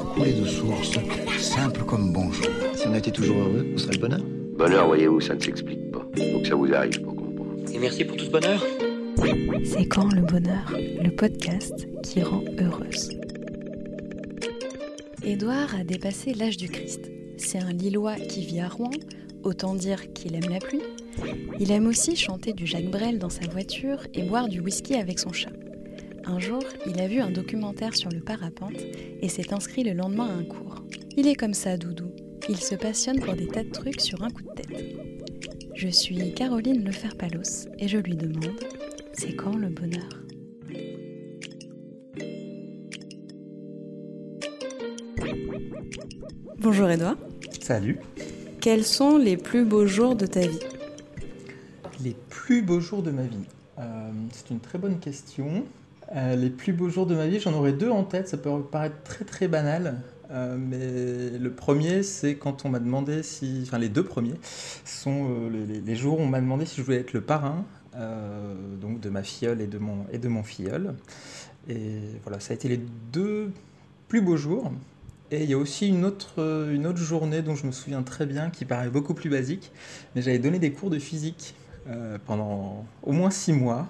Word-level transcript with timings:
bonheur 0.00 0.14
coulé 0.14 0.32
de 0.32 0.44
source, 0.44 0.98
simple 1.38 1.84
comme 1.84 2.12
bonjour. 2.12 2.46
Si 2.74 2.86
on 2.86 2.94
était 2.94 3.10
toujours 3.10 3.38
heureux, 3.38 3.66
où 3.74 3.78
serait 3.78 3.94
le 3.94 4.00
bonheur 4.00 4.20
Bonheur, 4.56 4.86
voyez-vous, 4.86 5.20
ça 5.20 5.34
ne 5.34 5.40
s'explique 5.40 5.90
pas. 5.90 6.06
Faut 6.16 6.40
que 6.40 6.48
ça 6.48 6.54
vous 6.54 6.72
arrive 6.72 7.00
pour 7.02 7.14
comprendre. 7.16 7.54
Et 7.72 7.78
merci 7.78 8.04
pour 8.04 8.16
tout 8.16 8.24
ce 8.24 8.30
bonheur. 8.30 8.62
C'est 9.64 9.86
quand 9.86 10.12
le 10.12 10.22
bonheur, 10.22 10.72
le 10.72 11.10
podcast 11.10 11.88
qui 12.02 12.22
rend 12.22 12.42
heureuse. 12.58 13.10
Édouard 15.22 15.74
a 15.74 15.84
dépassé 15.84 16.34
l'âge 16.34 16.56
du 16.56 16.68
Christ. 16.68 17.10
C'est 17.36 17.58
un 17.58 17.72
Lillois 17.72 18.16
qui 18.16 18.44
vit 18.44 18.60
à 18.60 18.68
Rouen, 18.68 18.90
autant 19.42 19.74
dire 19.74 20.12
qu'il 20.12 20.34
aime 20.34 20.50
la 20.50 20.58
pluie. 20.58 20.82
Il 21.58 21.70
aime 21.70 21.86
aussi 21.86 22.16
chanter 22.16 22.52
du 22.52 22.66
Jacques 22.66 22.90
Brel 22.90 23.18
dans 23.18 23.28
sa 23.28 23.46
voiture 23.48 24.06
et 24.14 24.22
boire 24.22 24.48
du 24.48 24.60
whisky 24.60 24.94
avec 24.94 25.18
son 25.18 25.32
chat. 25.32 25.50
Un 26.24 26.38
jour, 26.38 26.62
il 26.86 27.00
a 27.00 27.08
vu 27.08 27.20
un 27.20 27.30
documentaire 27.30 27.96
sur 27.96 28.10
le 28.10 28.20
parapente 28.20 28.76
et 29.20 29.28
s'est 29.28 29.52
inscrit 29.52 29.84
le 29.84 29.92
lendemain 29.92 30.28
à 30.28 30.32
un 30.32 30.44
cours. 30.44 30.84
Il 31.16 31.26
est 31.26 31.34
comme 31.34 31.54
ça, 31.54 31.76
Doudou. 31.76 32.10
Il 32.48 32.58
se 32.58 32.74
passionne 32.74 33.20
pour 33.20 33.34
des 33.34 33.46
tas 33.46 33.64
de 33.64 33.70
trucs 33.70 34.00
sur 34.00 34.22
un 34.22 34.30
coup 34.30 34.42
de 34.42 34.62
tête. 34.62 34.96
Je 35.74 35.88
suis 35.88 36.32
Caroline 36.34 36.84
Leferpalos 36.84 37.68
et 37.78 37.88
je 37.88 37.98
lui 37.98 38.16
demande 38.16 38.60
c'est 39.12 39.34
quand 39.34 39.56
le 39.56 39.68
bonheur? 39.68 40.08
Bonjour 46.58 46.88
Edouard. 46.88 47.16
Salut. 47.60 47.98
Quels 48.60 48.84
sont 48.84 49.16
les 49.16 49.36
plus 49.36 49.64
beaux 49.64 49.86
jours 49.86 50.14
de 50.14 50.26
ta 50.26 50.40
vie? 50.40 50.58
Les 52.02 52.14
plus 52.28 52.62
beaux 52.62 52.80
jours 52.80 53.02
de 53.02 53.10
ma 53.10 53.22
vie? 53.22 53.46
Euh, 53.78 54.10
C'est 54.32 54.50
une 54.50 54.60
très 54.60 54.78
bonne 54.78 54.98
question. 54.98 55.64
Euh, 56.14 56.34
les 56.36 56.50
plus 56.50 56.72
beaux 56.72 56.88
jours 56.88 57.06
de 57.06 57.14
ma 57.14 57.26
vie, 57.26 57.38
j'en 57.38 57.52
aurais 57.52 57.72
deux 57.72 57.90
en 57.90 58.04
tête, 58.04 58.28
ça 58.28 58.36
peut 58.36 58.50
paraître 58.62 59.02
très 59.04 59.24
très 59.24 59.48
banal. 59.48 60.00
Euh, 60.30 60.56
mais 60.58 61.38
le 61.38 61.52
premier, 61.52 62.02
c'est 62.02 62.36
quand 62.36 62.64
on 62.64 62.68
m'a 62.68 62.78
demandé 62.78 63.22
si. 63.22 63.60
Enfin, 63.62 63.78
les 63.78 63.88
deux 63.88 64.04
premiers 64.04 64.34
sont 64.84 65.48
les, 65.50 65.80
les, 65.80 65.96
jours 65.96 66.20
où 66.20 66.22
on 66.22 66.26
m'a 66.26 66.40
demandé 66.40 66.66
si 66.66 66.76
je 66.76 66.82
voulais 66.82 66.98
être 67.00 67.12
le 67.12 67.20
parrain 67.20 67.64
donc 68.80 69.00
de 69.00 69.10
ma 69.10 69.24
filleule 69.24 69.60
et 69.60 69.66
de 69.66 69.78
mon, 69.78 70.06
et 70.12 70.18
de 70.18 70.28
mon 70.28 70.44
filleul. 70.44 70.94
Et 71.68 71.98
voilà, 72.22 72.38
ça 72.38 72.52
a 72.52 72.54
été 72.54 72.68
les 72.68 72.80
deux 73.12 73.50
plus 74.08 74.20
beaux 74.20 74.36
jours. 74.36 74.72
Et 75.32 75.44
il 75.44 75.50
y 75.50 75.54
a 75.54 75.58
aussi 75.58 75.88
une 75.88 76.04
autre, 76.04 76.68
une 76.72 76.86
autre 76.86 76.98
journée 76.98 77.42
dont 77.42 77.54
je 77.54 77.66
me 77.66 77.72
souviens 77.72 78.02
très 78.02 78.26
bien, 78.26 78.50
qui 78.50 78.64
paraît 78.64 78.90
beaucoup 78.90 79.14
plus 79.14 79.30
basique, 79.30 79.70
mais 80.14 80.22
j'avais 80.22 80.38
donné 80.38 80.58
des 80.58 80.72
cours 80.72 80.90
de 80.90 80.98
physique 80.98 81.54
euh, 81.88 82.18
pendant 82.26 82.84
au 83.02 83.12
moins 83.12 83.30
six 83.30 83.52
mois 83.52 83.86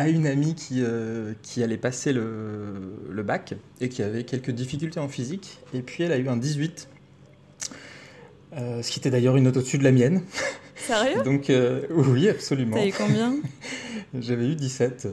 à 0.00 0.08
une 0.08 0.26
amie 0.26 0.54
qui, 0.54 0.82
euh, 0.82 1.34
qui 1.42 1.62
allait 1.62 1.76
passer 1.76 2.12
le, 2.12 2.74
le, 3.08 3.22
bac 3.22 3.54
et 3.80 3.88
qui 3.88 4.02
avait 4.02 4.24
quelques 4.24 4.50
difficultés 4.50 5.00
en 5.00 5.08
physique. 5.08 5.58
Et 5.74 5.82
puis 5.82 6.04
elle 6.04 6.12
a 6.12 6.18
eu 6.18 6.28
un 6.28 6.36
18, 6.36 6.88
euh, 8.52 8.82
ce 8.82 8.90
qui 8.90 8.98
était 8.98 9.10
d'ailleurs 9.10 9.36
une 9.36 9.44
note 9.44 9.56
au-dessus 9.56 9.78
de 9.78 9.84
la 9.84 9.92
mienne. 9.92 10.22
Sérieux? 10.76 11.22
Donc 11.22 11.52
oui, 11.90 12.28
absolument. 12.28 12.76
T'as 12.76 12.86
eu 12.86 12.92
combien? 12.92 13.36
J'avais 14.18 14.48
eu 14.48 14.54
17. 14.54 15.08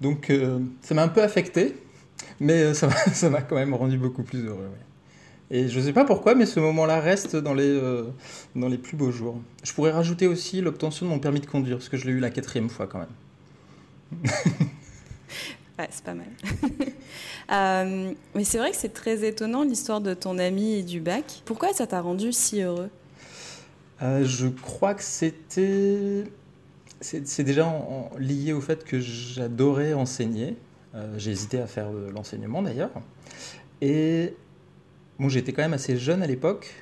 donc 0.00 0.32
ça 0.82 0.94
m'a 0.94 1.04
un 1.04 1.08
peu 1.08 1.22
affecté. 1.22 1.74
Mais 2.40 2.62
euh, 2.62 2.74
ça 2.74 2.88
m'a 3.30 3.42
quand 3.48 3.56
même 3.56 3.74
rendu 3.74 3.98
beaucoup 3.98 4.22
plus 4.22 4.44
heureux. 4.46 4.70
Et 5.50 5.68
je 5.68 5.78
ne 5.78 5.84
sais 5.84 5.92
pas 5.92 6.04
pourquoi, 6.04 6.34
mais 6.34 6.46
ce 6.46 6.58
moment-là 6.60 7.00
reste 7.00 7.36
dans 7.36 7.54
les, 7.54 7.68
euh, 7.68 8.04
dans 8.56 8.68
les 8.68 8.78
plus 8.78 8.96
beaux 8.96 9.10
jours. 9.10 9.40
Je 9.62 9.72
pourrais 9.72 9.90
rajouter 9.90 10.26
aussi 10.26 10.60
l'obtention 10.60 11.06
de 11.06 11.10
mon 11.10 11.18
permis 11.18 11.40
de 11.40 11.46
conduire, 11.46 11.76
parce 11.76 11.88
que 11.88 11.96
je 11.96 12.06
l'ai 12.06 12.12
eu 12.12 12.20
la 12.20 12.30
quatrième 12.30 12.70
fois 12.70 12.86
quand 12.86 12.98
même. 12.98 14.22
ouais, 15.78 15.88
c'est 15.90 16.04
pas 16.04 16.14
mal. 16.14 16.26
euh, 17.52 18.12
mais 18.34 18.44
c'est 18.44 18.58
vrai 18.58 18.70
que 18.70 18.76
c'est 18.76 18.94
très 18.94 19.26
étonnant 19.26 19.64
l'histoire 19.64 20.00
de 20.00 20.14
ton 20.14 20.38
ami 20.38 20.76
et 20.76 20.82
du 20.82 21.00
bac. 21.00 21.42
Pourquoi 21.44 21.74
ça 21.74 21.86
t'a 21.86 22.00
rendu 22.00 22.32
si 22.32 22.62
heureux? 22.62 22.90
Euh, 24.02 24.24
Je 24.24 24.48
crois 24.48 24.94
que 24.94 25.02
c'était... 25.02 26.24
C'est 27.00 27.44
déjà 27.44 27.66
en, 27.66 28.10
lié 28.18 28.54
au 28.54 28.62
fait 28.62 28.82
que 28.82 28.98
j'adorais 28.98 29.92
enseigner. 29.92 30.56
J'ai 31.18 31.32
hésité 31.32 31.60
à 31.60 31.66
faire 31.66 31.88
l'enseignement 31.92 32.62
d'ailleurs. 32.62 32.92
Et 33.82 34.34
bon, 35.18 35.28
j'étais 35.28 35.52
quand 35.52 35.62
même 35.62 35.74
assez 35.74 35.96
jeune 35.96 36.22
à 36.22 36.26
l'époque. 36.26 36.74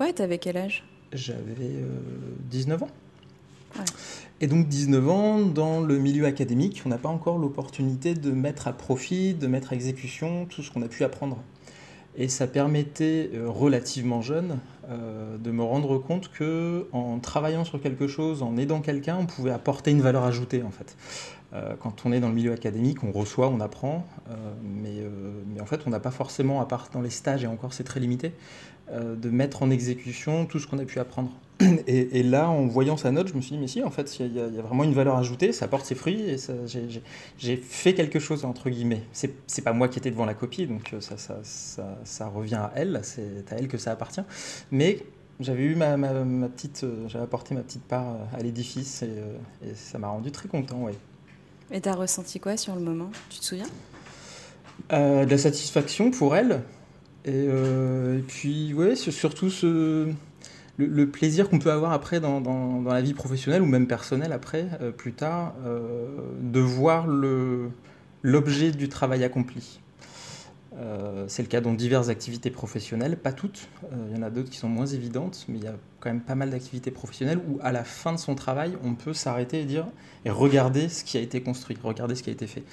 Ouais, 0.00 0.12
t'avais 0.12 0.38
quel 0.38 0.56
âge? 0.56 0.84
J'avais 1.12 1.84
19 2.50 2.80
euh, 2.80 2.84
ans. 2.84 2.88
Ouais. 3.76 3.84
Et 4.40 4.46
donc 4.46 4.68
19 4.68 5.08
ans, 5.08 5.40
dans 5.40 5.80
le 5.80 5.98
milieu 5.98 6.26
académique, 6.26 6.82
on 6.84 6.88
n'a 6.88 6.98
pas 6.98 7.08
encore 7.08 7.38
l'opportunité 7.38 8.14
de 8.14 8.30
mettre 8.30 8.68
à 8.68 8.72
profit, 8.72 9.34
de 9.34 9.46
mettre 9.46 9.72
à 9.72 9.76
exécution 9.76 10.46
tout 10.46 10.62
ce 10.62 10.70
qu'on 10.70 10.82
a 10.82 10.88
pu 10.88 11.04
apprendre. 11.04 11.38
Et 12.16 12.28
ça 12.28 12.46
permettait, 12.46 13.30
euh, 13.34 13.48
relativement 13.48 14.22
jeune, 14.22 14.58
de 14.86 15.50
me 15.50 15.62
rendre 15.62 15.96
compte 15.96 16.30
que 16.30 16.86
en 16.92 17.18
travaillant 17.18 17.64
sur 17.64 17.80
quelque 17.80 18.06
chose, 18.06 18.42
en 18.42 18.58
aidant 18.58 18.82
quelqu'un, 18.82 19.16
on 19.18 19.24
pouvait 19.24 19.50
apporter 19.50 19.90
une 19.90 20.02
valeur 20.02 20.24
ajoutée 20.24 20.62
en 20.62 20.70
fait. 20.70 20.94
Euh, 21.54 21.74
quand 21.78 22.04
on 22.04 22.12
est 22.12 22.20
dans 22.20 22.28
le 22.28 22.34
milieu 22.34 22.52
académique, 22.52 23.04
on 23.04 23.12
reçoit, 23.12 23.48
on 23.48 23.60
apprend, 23.60 24.06
euh, 24.28 24.34
mais, 24.62 24.98
euh, 24.98 25.08
mais, 25.46 25.60
en 25.60 25.66
fait, 25.66 25.82
on 25.86 25.90
n'a 25.90 26.00
pas 26.00 26.10
forcément, 26.10 26.60
à 26.60 26.66
part 26.66 26.88
dans 26.92 27.00
les 27.00 27.10
stages, 27.10 27.44
et 27.44 27.46
encore 27.46 27.72
c'est 27.72 27.84
très 27.84 28.00
limité, 28.00 28.32
de 28.92 29.30
mettre 29.30 29.62
en 29.62 29.70
exécution 29.70 30.44
tout 30.44 30.58
ce 30.58 30.66
qu'on 30.66 30.78
a 30.78 30.84
pu 30.84 30.98
apprendre. 30.98 31.30
Et, 31.86 32.22
là, 32.22 32.50
en 32.50 32.66
voyant 32.66 32.98
sa 32.98 33.12
note, 33.12 33.28
je 33.28 33.34
me 33.34 33.40
suis 33.40 33.52
dit, 33.52 33.58
mais 33.58 33.66
si, 33.66 33.82
en 33.82 33.90
fait, 33.90 34.18
il 34.20 34.34
y, 34.34 34.38
a 34.38 34.62
vraiment 34.62 34.84
une 34.84 34.92
valeur 34.92 35.16
ajoutée, 35.16 35.52
ça 35.52 35.68
porte 35.68 35.86
ses 35.86 35.94
fruits, 35.94 36.20
et 36.20 36.36
j'ai 37.38 37.56
fait 37.56 37.94
quelque 37.94 38.18
chose, 38.18 38.44
entre 38.44 38.68
guillemets. 38.68 39.00
C'est 39.12 39.62
pas 39.62 39.72
moi 39.72 39.88
qui 39.88 39.98
étais 40.00 40.10
devant 40.10 40.26
la 40.26 40.34
copie, 40.34 40.66
donc 40.66 40.94
ça, 41.00 42.28
revient 42.28 42.56
à 42.56 42.72
elle, 42.74 43.00
c'est 43.04 43.50
à 43.50 43.56
elle 43.56 43.68
que 43.68 43.78
ça 43.78 43.92
appartient. 43.92 44.20
Mais 44.70 44.98
j'avais 45.40 45.74
ma, 45.74 45.94
apporté 47.22 47.54
ma 47.54 47.62
petite 47.62 47.84
part 47.84 48.18
à 48.34 48.42
l'édifice, 48.42 49.02
et, 49.02 49.06
et, 49.66 49.74
ça 49.74 49.98
m'a 49.98 50.08
rendu 50.08 50.30
très 50.30 50.48
content, 50.48 50.82
ouais. 50.82 50.94
Et 51.74 51.80
t'as 51.80 51.94
ressenti 51.96 52.38
quoi 52.38 52.56
sur 52.56 52.76
le 52.76 52.80
moment? 52.80 53.10
Tu 53.28 53.40
te 53.40 53.44
souviens? 53.44 53.66
Euh, 54.92 55.24
De 55.24 55.30
la 55.30 55.38
satisfaction 55.38 56.12
pour 56.12 56.36
elle. 56.36 56.62
Et, 57.24 57.32
euh, 57.48 58.20
puis, 58.28 58.72
ouais, 58.74 58.94
surtout 58.94 59.50
le, 60.78 61.04
plaisir 61.06 61.50
qu'on 61.50 61.58
peut 61.58 61.72
avoir 61.72 61.90
après 61.90 62.20
dans, 62.20 62.80
la 62.86 63.02
vie 63.02 63.12
professionnelle 63.12 63.60
ou 63.60 63.66
même 63.66 63.88
personnelle 63.88 64.32
après, 64.32 64.68
euh, 64.80 64.92
plus 64.92 65.14
tard, 65.14 65.54
de 66.40 66.60
voir 66.60 67.08
l'objet 68.22 68.70
du 68.70 68.88
travail 68.88 69.24
accompli. 69.24 69.80
Euh, 70.76 71.26
c'est 71.28 71.42
le 71.42 71.48
cas 71.48 71.60
dans 71.60 71.72
diverses 71.72 72.08
activités 72.08 72.50
professionnelles, 72.50 73.16
pas 73.16 73.32
toutes. 73.32 73.68
Euh, 73.84 74.08
il 74.10 74.16
y 74.16 74.18
en 74.18 74.22
a 74.22 74.30
d'autres 74.30 74.50
qui 74.50 74.56
sont 74.56 74.68
moins 74.68 74.86
évidentes, 74.86 75.44
mais 75.48 75.58
il 75.58 75.64
y 75.64 75.68
a 75.68 75.74
quand 76.00 76.08
même 76.08 76.20
pas 76.20 76.34
mal 76.34 76.50
d'activités 76.50 76.90
professionnelles 76.90 77.38
où, 77.48 77.58
à 77.62 77.70
la 77.70 77.84
fin 77.84 78.12
de 78.12 78.18
son 78.18 78.34
travail, 78.34 78.76
on 78.82 78.94
peut 78.94 79.12
s'arrêter 79.12 79.60
et 79.60 79.64
dire 79.64 79.86
et 80.24 80.30
regarder 80.30 80.88
ce 80.88 81.04
qui 81.04 81.16
a 81.16 81.20
été 81.20 81.42
construit, 81.42 81.76
regarder 81.82 82.16
ce 82.16 82.22
qui 82.24 82.30
a 82.30 82.32
été 82.32 82.46
fait. 82.48 82.64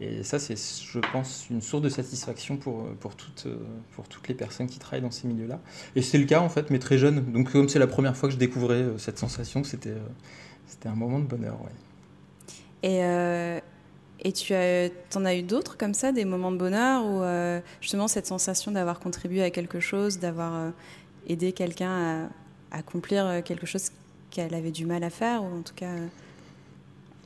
Et 0.00 0.22
ça, 0.22 0.38
c'est, 0.38 0.56
je 0.56 0.98
pense, 1.12 1.46
une 1.50 1.60
source 1.60 1.82
de 1.82 1.90
satisfaction 1.90 2.56
pour, 2.56 2.84
pour, 2.94 3.14
toutes, 3.14 3.46
pour 3.94 4.08
toutes 4.08 4.26
les 4.28 4.34
personnes 4.34 4.66
qui 4.66 4.78
travaillent 4.78 5.02
dans 5.02 5.10
ces 5.10 5.28
milieux-là. 5.28 5.60
Et 5.96 6.02
c'est 6.02 6.18
le 6.18 6.26
cas, 6.26 6.40
en 6.40 6.48
fait, 6.48 6.70
mais 6.70 6.78
très 6.78 6.96
jeune. 6.96 7.30
Donc, 7.30 7.52
comme 7.52 7.68
c'est 7.68 7.78
la 7.78 7.86
première 7.86 8.16
fois 8.16 8.28
que 8.28 8.34
je 8.34 8.38
découvrais 8.38 8.74
euh, 8.82 8.98
cette 8.98 9.18
sensation, 9.18 9.64
c'était, 9.64 9.96
c'était 10.66 10.88
un 10.88 10.94
moment 10.94 11.18
de 11.18 11.26
bonheur. 11.26 11.58
Et. 12.82 13.04
Euh 13.04 13.60
et 14.22 14.32
tu 14.32 14.54
en 15.14 15.24
as 15.24 15.34
eu 15.34 15.42
d'autres 15.42 15.76
comme 15.76 15.94
ça, 15.94 16.12
des 16.12 16.24
moments 16.24 16.52
de 16.52 16.58
bonheur 16.58 17.04
où 17.04 17.22
euh, 17.22 17.60
justement 17.80 18.08
cette 18.08 18.26
sensation 18.26 18.72
d'avoir 18.72 19.00
contribué 19.00 19.42
à 19.42 19.50
quelque 19.50 19.80
chose, 19.80 20.18
d'avoir 20.18 20.54
euh, 20.54 20.70
aidé 21.26 21.52
quelqu'un 21.52 22.28
à, 22.70 22.78
accomplir 22.78 23.26
euh, 23.26 23.40
quelque 23.42 23.66
chose 23.66 23.90
qu'elle 24.30 24.54
avait 24.54 24.70
du 24.70 24.84
mal 24.84 25.02
à 25.04 25.10
faire, 25.10 25.42
ou 25.42 25.58
en 25.58 25.62
tout 25.62 25.74
cas. 25.74 25.90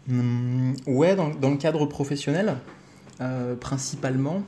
Mmh, 0.06 0.74
ouais, 0.86 1.16
dans, 1.16 1.50
le 1.50 1.56
cadre 1.56 1.84
professionnel, 1.86 2.56
principalement. 3.60 4.42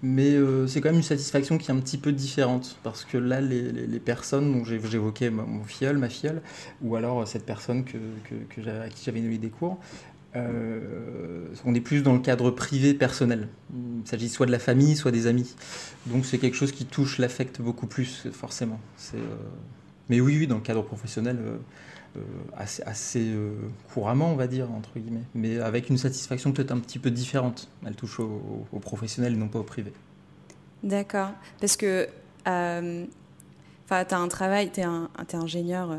Mais 0.00 0.36
c'est 0.68 0.80
quand 0.80 0.90
même 0.90 0.98
une 0.98 1.02
satisfaction 1.02 1.58
qui 1.58 1.70
est 1.70 1.74
un 1.74 1.80
petit 1.80 1.98
peu 1.98 2.12
différente. 2.12 2.78
Parce 2.82 3.04
que 3.04 3.18
là, 3.18 3.40
les, 3.40 3.98
personnes 3.98 4.52
dont 4.52 4.64
j'évoquais 4.64 5.28
mon 5.28 5.64
filleul, 5.64 5.98
ma 5.98 6.08
filleule, 6.08 6.40
ou 6.82 6.96
alors 6.96 7.26
cette 7.26 7.44
personne 7.44 7.84
à 7.84 8.88
qui 8.88 9.04
j'avais 9.04 9.20
donné 9.20 9.38
des 9.38 9.50
cours, 9.50 9.78
euh, 10.36 11.46
on 11.64 11.74
est 11.74 11.80
plus 11.80 12.02
dans 12.02 12.12
le 12.12 12.18
cadre 12.18 12.50
privé 12.50 12.94
personnel. 12.94 13.48
Il 13.72 14.06
s'agit 14.06 14.28
soit 14.28 14.46
de 14.46 14.52
la 14.52 14.58
famille, 14.58 14.96
soit 14.96 15.10
des 15.10 15.26
amis. 15.26 15.54
Donc 16.06 16.26
c'est 16.26 16.38
quelque 16.38 16.56
chose 16.56 16.72
qui 16.72 16.84
touche 16.84 17.18
l'affect 17.18 17.60
beaucoup 17.60 17.86
plus, 17.86 18.28
forcément. 18.32 18.80
Euh... 19.14 19.18
Mais 20.08 20.20
oui, 20.20 20.38
oui, 20.38 20.46
dans 20.46 20.56
le 20.56 20.62
cadre 20.62 20.82
professionnel, 20.82 21.38
euh, 21.40 21.56
euh 22.16 22.20
assez, 22.56 22.82
assez 22.84 23.32
couramment, 23.92 24.32
on 24.32 24.36
va 24.36 24.46
dire, 24.46 24.70
entre 24.70 24.98
guillemets. 24.98 25.24
Mais 25.34 25.58
avec 25.58 25.88
une 25.88 25.98
satisfaction 25.98 26.52
peut-être 26.52 26.72
un 26.72 26.78
petit 26.78 26.98
peu 26.98 27.10
différente. 27.10 27.68
Elle 27.86 27.94
touche 27.94 28.20
au, 28.20 28.66
au, 28.72 28.78
professionnel 28.78 29.34
et 29.34 29.36
non 29.36 29.48
pas 29.48 29.58
au 29.58 29.64
privé. 29.64 29.92
D'accord. 30.82 31.30
Parce 31.60 31.76
que 31.76 32.08
euh, 32.46 33.04
tu 33.88 33.94
as 33.94 34.18
un 34.18 34.28
travail, 34.28 34.70
tu 34.72 34.80
es, 34.80 34.84
es, 34.84 35.34
ingénieur 35.34 35.96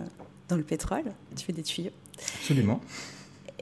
dans 0.48 0.56
le 0.56 0.64
pétrole, 0.64 1.06
tu 1.36 1.46
fais 1.46 1.54
des 1.54 1.64
tuyaux. 1.64 1.92
Absolument. 2.40 2.82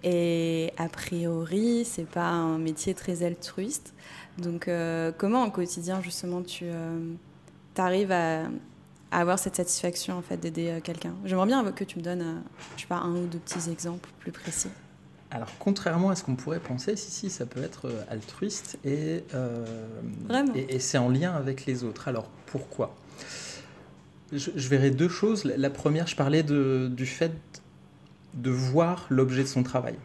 Et 0.04 0.74
a 0.78 0.88
priori, 0.90 1.86
c'est 1.86 2.08
pas 2.08 2.30
un 2.30 2.58
métier 2.58 2.94
très 2.94 3.24
altruiste. 3.24 3.94
Donc, 4.38 4.68
euh, 4.68 5.12
comment 5.18 5.46
au 5.46 5.52
quotidien, 5.52 6.02
justement, 6.02 6.42
tu 6.42 6.66
euh, 6.66 7.14
arrives 7.78 8.12
à, 8.12 8.44
avoir 9.12 9.40
cette 9.40 9.56
satisfaction 9.56 10.18
en 10.18 10.22
fait 10.22 10.38
d'aider 10.38 10.70
euh, 10.70 10.80
quelqu'un? 10.82 11.14
J'aimerais 11.26 11.48
bien 11.48 11.72
que 11.72 11.84
tu 11.84 11.98
me 11.98 12.04
donnes, 12.04 12.44
je 12.76 12.82
sais 12.82 12.88
pas, 12.88 12.98
un 12.98 13.16
ou 13.16 13.26
deux 13.26 13.40
petits 13.40 13.70
exemples 13.70 14.10
plus 14.20 14.32
précis. 14.32 14.70
Alors, 15.32 15.50
contrairement 15.60 16.10
à 16.10 16.16
ce 16.16 16.24
qu'on 16.24 16.36
pourrait 16.36 16.60
penser, 16.60 16.96
si, 16.96 17.12
si, 17.12 17.30
ça 17.30 17.46
peut 17.46 17.62
être 17.62 17.90
altruiste 18.10 18.80
et, 18.86 19.24
et, 20.56 20.76
et 20.76 20.80
c'est 20.80 20.98
en 20.98 21.10
lien 21.10 21.34
avec 21.34 21.66
les 21.66 21.84
autres. 21.84 22.08
Alors, 22.08 22.30
pourquoi? 22.46 22.96
Je, 24.32 24.52
je, 24.56 24.70
verrai 24.70 24.90
deux 24.90 25.10
choses. 25.10 25.44
La 25.44 25.70
première, 25.70 26.08
je 26.08 26.16
parlais 26.16 26.44
de, 26.44 26.90
du 26.92 27.06
fait 27.06 27.34
de 28.38 28.50
voir 28.50 29.06
l'objet 29.10 29.44
de 29.44 29.48
son 29.48 29.64
travail. 29.64 29.96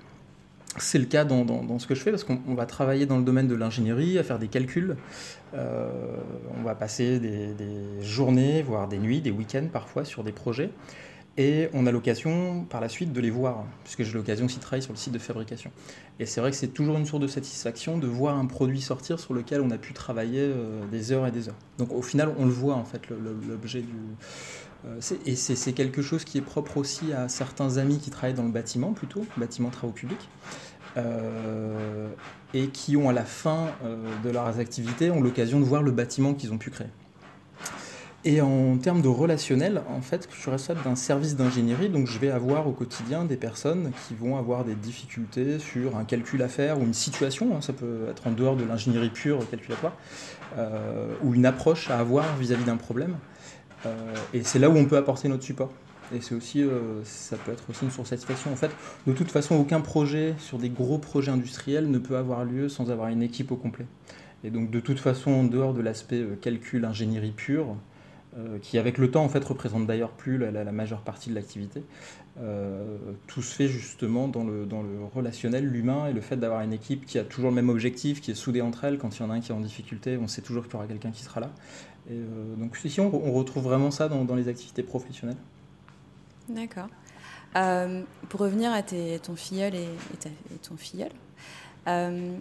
C'est 0.78 0.98
le 0.98 1.04
cas 1.04 1.24
dans, 1.24 1.44
dans, 1.44 1.78
ce 1.78 1.86
que 1.86 1.94
je 1.94 2.00
fais 2.00 2.10
parce 2.10 2.24
qu'on 2.24 2.54
va 2.54 2.64
travailler 2.64 3.04
dans 3.04 3.18
le 3.18 3.24
domaine 3.24 3.46
de 3.46 3.54
l'ingénierie, 3.54 4.18
à 4.18 4.22
faire 4.22 4.38
des 4.38 4.48
calculs. 4.48 4.96
Euh, 5.52 5.90
on 6.58 6.62
va 6.62 6.74
passer 6.74 7.20
des, 7.20 7.52
des, 7.52 8.02
journées, 8.02 8.62
voire 8.62 8.88
des 8.88 8.96
nuits, 8.96 9.20
des 9.20 9.30
week-ends 9.30 9.68
parfois 9.70 10.06
sur 10.06 10.24
des 10.24 10.32
projets. 10.32 10.70
Et 11.38 11.68
on 11.72 11.86
a 11.86 11.92
l'occasion 11.92 12.64
par 12.68 12.82
la 12.82 12.90
suite 12.90 13.12
de 13.12 13.20
les 13.20 13.30
voir, 13.30 13.64
puisque 13.84 14.02
j'ai 14.02 14.12
l'occasion 14.12 14.44
aussi 14.44 14.56
de 14.56 14.62
travailler 14.62 14.82
sur 14.82 14.92
le 14.92 14.98
site 14.98 15.14
de 15.14 15.18
fabrication. 15.18 15.70
Et 16.18 16.26
c'est 16.26 16.42
vrai 16.42 16.50
que 16.50 16.56
c'est 16.56 16.68
toujours 16.68 16.98
une 16.98 17.06
source 17.06 17.22
de 17.22 17.26
satisfaction 17.26 17.96
de 17.96 18.06
voir 18.06 18.36
un 18.36 18.44
produit 18.44 18.82
sortir 18.82 19.18
sur 19.18 19.32
lequel 19.32 19.62
on 19.62 19.70
a 19.70 19.78
pu 19.78 19.94
travailler 19.94 20.42
euh, 20.42 20.82
des 20.90 21.10
heures 21.10 21.26
et 21.26 21.30
des 21.30 21.48
heures. 21.48 21.56
Donc 21.78 21.90
au 21.92 22.02
final, 22.02 22.34
on 22.38 22.44
le 22.44 22.52
voit 22.52 22.74
en 22.74 22.84
fait, 22.84 23.08
l'objet 23.48 23.80
du, 23.80 23.94
et 25.26 25.36
c'est 25.36 25.72
quelque 25.72 26.02
chose 26.02 26.24
qui 26.24 26.38
est 26.38 26.42
propre 26.42 26.76
aussi 26.76 27.12
à 27.12 27.28
certains 27.28 27.78
amis 27.78 27.98
qui 27.98 28.10
travaillent 28.10 28.34
dans 28.34 28.42
le 28.42 28.50
bâtiment 28.50 28.92
plutôt, 28.92 29.24
bâtiment 29.36 29.70
travaux 29.70 29.92
publics, 29.92 30.28
euh, 30.96 32.08
et 32.52 32.68
qui 32.68 32.96
ont 32.96 33.08
à 33.08 33.12
la 33.12 33.24
fin 33.24 33.68
euh, 33.84 33.96
de 34.22 34.30
leurs 34.30 34.58
activités 34.58 35.10
ont 35.10 35.22
l'occasion 35.22 35.58
de 35.58 35.64
voir 35.64 35.82
le 35.82 35.90
bâtiment 35.90 36.34
qu'ils 36.34 36.52
ont 36.52 36.58
pu 36.58 36.70
créer. 36.70 36.90
Et 38.24 38.40
en 38.40 38.76
termes 38.76 39.02
de 39.02 39.08
relationnel, 39.08 39.82
en 39.88 40.00
fait, 40.00 40.28
je 40.30 40.40
suis 40.40 40.50
responsable 40.50 40.84
d'un 40.84 40.94
service 40.94 41.34
d'ingénierie, 41.34 41.88
donc 41.88 42.06
je 42.06 42.18
vais 42.20 42.30
avoir 42.30 42.68
au 42.68 42.72
quotidien 42.72 43.24
des 43.24 43.36
personnes 43.36 43.90
qui 44.06 44.14
vont 44.14 44.36
avoir 44.36 44.64
des 44.64 44.76
difficultés 44.76 45.58
sur 45.58 45.96
un 45.96 46.04
calcul 46.04 46.40
à 46.42 46.48
faire 46.48 46.78
ou 46.78 46.82
une 46.82 46.94
situation, 46.94 47.56
hein, 47.56 47.60
ça 47.60 47.72
peut 47.72 48.06
être 48.08 48.28
en 48.28 48.30
dehors 48.30 48.54
de 48.54 48.64
l'ingénierie 48.64 49.10
pure 49.10 49.38
calculatoire, 49.50 49.96
euh, 50.56 51.12
ou 51.24 51.34
une 51.34 51.46
approche 51.46 51.90
à 51.90 51.98
avoir 51.98 52.36
vis-à-vis 52.36 52.64
d'un 52.64 52.76
problème. 52.76 53.16
Euh, 53.86 54.14
et 54.34 54.42
c'est 54.42 54.58
là 54.58 54.70
où 54.70 54.76
on 54.76 54.84
peut 54.84 54.96
apporter 54.96 55.28
notre 55.28 55.42
support. 55.42 55.70
Et 56.14 56.20
c'est 56.20 56.34
aussi, 56.34 56.62
euh, 56.62 57.02
ça 57.04 57.36
peut 57.36 57.52
être 57.52 57.64
aussi 57.70 57.84
une 57.84 57.90
source 57.90 58.10
de 58.10 58.16
satisfaction. 58.16 58.52
En 58.52 58.56
fait, 58.56 58.70
de 59.06 59.12
toute 59.12 59.30
façon, 59.30 59.56
aucun 59.56 59.80
projet 59.80 60.34
sur 60.38 60.58
des 60.58 60.68
gros 60.68 60.98
projets 60.98 61.30
industriels 61.30 61.90
ne 61.90 61.98
peut 61.98 62.16
avoir 62.16 62.44
lieu 62.44 62.68
sans 62.68 62.90
avoir 62.90 63.08
une 63.08 63.22
équipe 63.22 63.50
au 63.50 63.56
complet. 63.56 63.86
Et 64.44 64.50
donc, 64.50 64.70
de 64.70 64.80
toute 64.80 64.98
façon, 64.98 65.30
en 65.30 65.44
dehors 65.44 65.72
de 65.72 65.80
l'aspect 65.80 66.20
euh, 66.20 66.36
calcul, 66.40 66.84
ingénierie 66.84 67.32
pure, 67.32 67.76
qui 68.62 68.78
avec 68.78 68.96
le 68.96 69.10
temps 69.10 69.24
en 69.24 69.28
fait 69.28 69.44
représente 69.44 69.86
d'ailleurs 69.86 70.12
plus 70.12 70.38
la, 70.38 70.64
majeure 70.72 71.02
partie 71.02 71.28
de 71.28 71.34
l'activité. 71.34 71.82
tout 73.26 73.42
se 73.42 73.54
fait 73.54 73.68
justement 73.68 74.28
dans 74.28 74.44
le, 74.44 74.66
relationnel, 75.14 75.66
l'humain 75.66 76.06
et 76.06 76.12
le 76.12 76.20
fait 76.20 76.36
d'avoir 76.36 76.62
une 76.62 76.72
équipe 76.72 77.04
qui 77.04 77.18
a 77.18 77.24
toujours 77.24 77.50
le 77.50 77.56
même 77.56 77.68
objectif, 77.68 78.20
qui 78.20 78.30
est 78.30 78.34
soudée 78.34 78.62
entre 78.62 78.84
elles. 78.84 78.98
Quand 78.98 79.16
il 79.16 79.22
y 79.22 79.24
en 79.24 79.30
a 79.30 79.34
un 79.34 79.40
qui 79.40 79.52
est 79.52 79.54
en 79.54 79.60
difficulté, 79.60 80.16
on 80.16 80.28
sait 80.28 80.42
toujours 80.42 80.64
qu'il 80.64 80.72
y 80.72 80.76
aura 80.76 80.86
quelqu'un 80.86 81.10
qui 81.10 81.22
sera 81.22 81.40
là. 81.40 81.50
Et 82.10 82.14
euh, 82.14 82.54
donc 82.56 82.76
ici, 82.84 83.00
on, 83.00 83.32
retrouve 83.32 83.64
vraiment 83.64 83.90
ça 83.90 84.08
dans, 84.08 84.34
les 84.34 84.48
activités 84.48 84.82
professionnelles. 84.82 85.36
D'accord. 86.48 86.88
Euh, 87.54 88.02
pour 88.28 88.40
revenir 88.40 88.72
à 88.72 88.82
ton 88.82 89.36
filleul 89.36 89.74
et, 89.74 89.88
ton 90.62 90.76
filleul, 90.76 91.10
euh, 91.86 92.36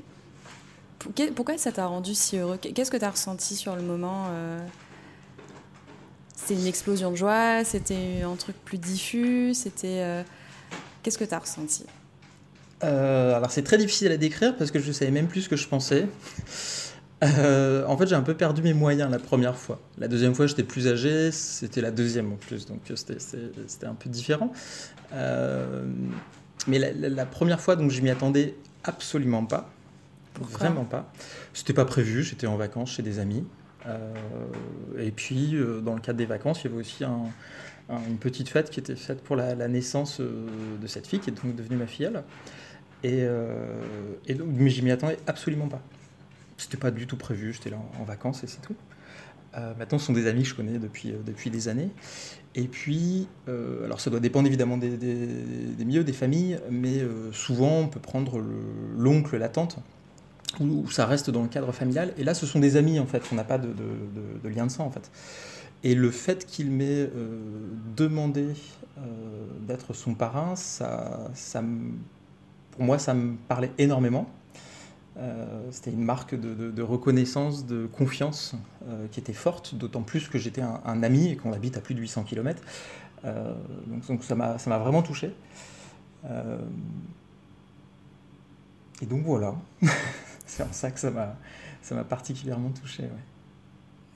pourquoi 1.36 1.58
ça 1.58 1.72
t'a 1.72 1.86
rendu 1.86 2.16
si 2.16 2.38
heureux? 2.38 2.58
Qu'est-ce 2.58 2.92
que 2.92 2.98
tu 2.98 3.06
as 3.06 3.12
ressenti 3.12 3.56
sur 3.56 3.76
le 3.76 3.82
moment 3.82 4.28
C'était 6.36 6.60
une 6.60 6.68
explosion 6.68 7.12
de 7.12 7.16
joie 7.16 7.64
C'était 7.64 8.22
un 8.24 8.36
truc 8.36 8.56
plus 8.64 8.78
diffus 8.78 9.54
C'était 9.54 10.24
Qu'est-ce 11.04 11.18
que 11.18 11.26
tu 11.26 11.34
as 11.34 11.40
ressenti 11.40 11.86
Alors 12.82 13.52
c'est 13.52 13.64
très 13.64 13.78
difficile 13.78 14.12
à 14.12 14.18
décrire 14.18 14.56
parce 14.56 14.72
que 14.72 14.80
je 14.80 14.88
ne 14.88 14.94
savais 14.94 15.12
même 15.12 15.28
plus 15.28 15.42
ce 15.42 15.50
que 15.50 15.56
je 15.56 15.68
pensais. 15.68 16.08
Euh, 17.24 17.86
en 17.86 17.98
fait, 17.98 18.08
j'ai 18.08 18.16
un 18.16 18.24
peu 18.24 18.34
perdu 18.34 18.62
mes 18.62 18.74
moyens 18.74 19.12
la 19.12 19.20
première 19.20 19.56
fois. 19.56 19.80
La 19.98 20.08
deuxième 20.08 20.34
fois, 20.34 20.48
j'étais 20.48 20.64
plus 20.64 20.88
âgé, 20.88 21.32
c'était 21.32 21.82
la 21.82 21.92
deuxième 21.92 22.32
en 22.32 22.36
plus, 22.36 22.66
donc 22.66 22.80
c'était 22.96 23.86
un 23.86 23.94
peu 23.94 24.10
différent. 24.10 24.52
Euh, 25.14 25.86
mais 26.68 26.80
la, 26.80 27.26
première 27.26 27.60
fois, 27.60 27.76
donc 27.76 27.92
je 27.92 28.02
m'y 28.02 28.10
attendais 28.10 28.56
absolument 28.84 29.46
pas. 29.46 29.70
vraiment 30.40 30.86
pas. 30.86 31.12
C'était 31.54 31.74
pas 31.74 31.86
prévu, 31.86 32.24
j'étais 32.24 32.48
en 32.48 32.58
vacances 32.58 32.92
chez 32.92 33.04
des 33.04 33.20
amis. 33.20 33.46
Euh, 33.88 34.14
et 35.00 35.12
puis, 35.12 35.56
dans 35.84 35.96
le 35.96 36.02
cadre 36.02 36.18
des 36.18 36.26
vacances, 36.26 36.64
il 36.64 36.70
y 36.70 36.74
avait 36.74 36.82
aussi 36.82 37.04
une 37.04 38.18
petite 38.18 38.50
fête 38.50 38.70
qui 38.70 38.80
était 38.80 38.96
faite 38.96 39.22
pour 39.22 39.36
la, 39.36 39.68
naissance 39.68 40.22
de 40.22 40.88
cette 40.88 41.08
fille, 41.08 41.20
qui 41.20 41.30
est 41.30 41.44
donc 41.44 41.56
devenue 41.56 41.78
ma 41.78 41.88
filleule. 41.88 42.24
Et, 43.04 43.26
donc, 44.34 44.48
mais 44.54 44.70
je 44.70 44.82
m'y 44.82 44.92
attendais 44.92 45.18
absolument 45.28 45.68
pas. 45.68 45.82
C'était 46.62 46.78
pas 46.78 46.92
du 46.92 47.08
tout 47.08 47.18
prévu, 47.18 47.54
j'étais 47.54 47.72
là 47.72 47.78
en, 48.00 48.04
vacances 48.04 48.44
et 48.44 48.48
c'est 48.48 48.62
tout. 48.62 48.76
Euh, 49.58 49.74
maintenant, 49.80 49.98
ce 49.98 50.06
sont 50.06 50.14
des 50.14 50.28
amis 50.28 50.44
que 50.44 50.50
je 50.50 50.54
connais 50.54 50.78
depuis, 50.78 51.12
euh, 51.12 51.18
depuis 51.26 51.50
des 51.50 51.68
années. 51.68 51.90
Et 52.54 52.68
puis, 52.68 53.28
euh, 53.50 53.84
alors 53.86 54.00
ça 54.00 54.12
doit 54.12 54.20
dépendre 54.20 54.48
évidemment 54.48 54.78
des, 54.78 54.96
milieux, 55.80 56.04
des 56.04 56.14
familles, 56.14 56.60
mais 56.70 57.00
souvent 57.32 57.80
on 57.80 57.88
peut 57.88 58.00
prendre 58.00 58.44
l'oncle, 58.98 59.38
la 59.38 59.50
tante, 59.50 59.78
où, 60.60 60.90
ça 60.90 61.06
reste 61.06 61.30
dans 61.30 61.42
le 61.42 61.48
cadre 61.48 61.72
familial. 61.72 62.14
Et 62.18 62.24
là, 62.24 62.34
ce 62.34 62.46
sont 62.46 62.60
des 62.60 62.78
amis 62.78 63.00
en 63.00 63.06
fait, 63.06 63.24
on 63.32 63.36
n'a 63.36 63.44
pas 63.44 63.58
de, 63.58 63.70
lien 64.44 64.66
de 64.66 64.72
sang 64.72 64.86
en 64.86 64.92
fait. 64.92 65.12
Et 65.84 65.96
le 65.96 66.12
fait 66.12 66.46
qu'il 66.46 66.70
m'ait 66.70 67.10
demandé 67.96 68.48
d'être 69.62 69.94
son 69.94 70.14
parrain, 70.14 70.56
ça, 70.56 71.32
ça, 71.34 71.64
pour 72.72 72.84
moi, 72.84 73.00
ça 73.00 73.14
me 73.14 73.36
parlait 73.48 73.72
énormément. 73.80 74.30
Euh, 75.18 75.46
c'était 75.72 75.92
une 75.92 76.04
marque 76.04 76.36
de, 76.36 76.82
reconnaissance, 76.82 77.66
de 77.66 77.86
confiance 77.86 78.56
euh, 78.88 79.08
qui 79.12 79.20
était 79.20 79.34
forte, 79.34 79.76
d'autant 79.76 80.04
plus 80.04 80.30
que 80.30 80.40
j'étais 80.40 80.62
un, 80.62 81.04
ami 81.04 81.32
et 81.32 81.36
qu'on 81.36 81.52
habite 81.54 81.78
à 81.78 81.82
plus 81.82 81.96
de 81.96 82.00
800 82.00 82.24
km. 82.24 82.62
Euh, 83.26 83.54
donc, 83.88 84.24
ça 84.24 84.36
m'a 84.36 84.78
vraiment 84.78 85.02
touché. 85.02 85.34
et 89.02 89.06
donc 89.06 89.24
voilà, 89.24 89.56
c'est 90.52 90.64
en 90.64 90.74
ça 90.74 90.92
que 90.92 91.00
ça 91.00 91.12
m'a 91.12 92.04
particulièrement 92.04 92.72
touché. 92.72 93.06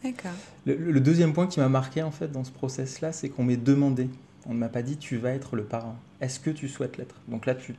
D'accord. 0.03 0.31
Le, 0.65 0.75
le, 0.75 0.99
deuxième 0.99 1.33
point 1.33 1.47
qui 1.47 1.61
m'a 1.61 1.69
marqué 1.69 2.03
en 2.03 2.11
fait 2.11 2.27
dans 2.27 2.43
ce 2.43 2.51
process-là, 2.51 3.13
c'est 3.13 3.29
qu'on 3.29 3.45
m'ait 3.45 3.57
demandé. 3.57 4.09
On 4.45 4.53
ne 4.53 4.59
m'a 4.59 4.67
pas 4.67 4.83
dit 4.83 4.97
tu 4.97 5.15
vas 5.17 5.31
être 5.31 5.55
le 5.55 5.63
parrain. 5.63 5.95
Est-ce 6.19 6.41
que 6.41 6.49
tu 6.49 6.67
souhaites 6.67 6.97
l'être? 6.97 7.15
Donc 7.29 7.45
là, 7.45 7.55
tu 7.55 7.75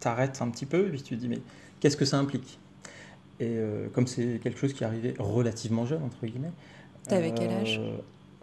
t'arrêtes 0.00 0.40
un 0.40 0.48
petit 0.48 0.64
peu 0.64 0.86
et 0.86 0.90
puis 0.90 1.02
tu 1.02 1.14
te 1.14 1.20
dis 1.20 1.28
mais 1.28 1.40
qu'est-ce 1.78 1.96
que 1.98 2.06
ça 2.06 2.16
implique? 2.16 2.58
Et 3.38 3.56
euh, 3.56 3.88
comme 3.92 4.06
c'est 4.06 4.40
quelque 4.42 4.58
chose 4.58 4.72
qui 4.72 4.82
arrivait 4.82 5.14
relativement 5.18 5.84
jeune, 5.84 6.02
entre 6.02 6.24
guillemets. 6.26 6.52
T'avais 7.06 7.34
quel 7.34 7.50
âge? 7.50 7.78
Euh, 7.78 7.98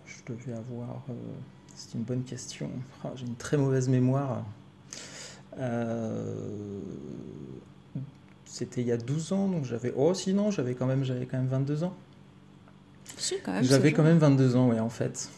Je 0.06 0.34
devais 0.34 0.54
avoir. 0.54 1.04
Euh, 1.10 1.14
c'est 1.76 1.96
une 1.96 2.04
bonne 2.04 2.24
question. 2.24 2.70
Ah, 3.04 3.12
j'ai 3.16 3.26
une 3.26 3.36
très 3.36 3.58
mauvaise 3.58 3.90
mémoire. 3.90 4.44
C'était 8.50 8.82
il 8.82 8.88
y 8.88 8.92
a 8.92 8.98
12 8.98 9.34
ans, 9.34 9.48
donc 9.48 9.66
j'avais. 9.66 9.94
Oh, 9.96 10.14
sinon, 10.14 10.50
j'avais 10.52 10.74
quand, 10.74 10.88
même, 10.88 11.04
j'avais 11.04 11.26
quand 11.26 11.38
même 11.38 11.48
22 11.48 11.84
ans. 11.84 11.94
J'avais 13.64 13.92
quand 13.94 14.04
même 14.04 14.18
22 14.18 14.56
ans, 14.56 14.70
oui, 14.70 14.80
en 14.80 14.90
fait. 14.90 15.30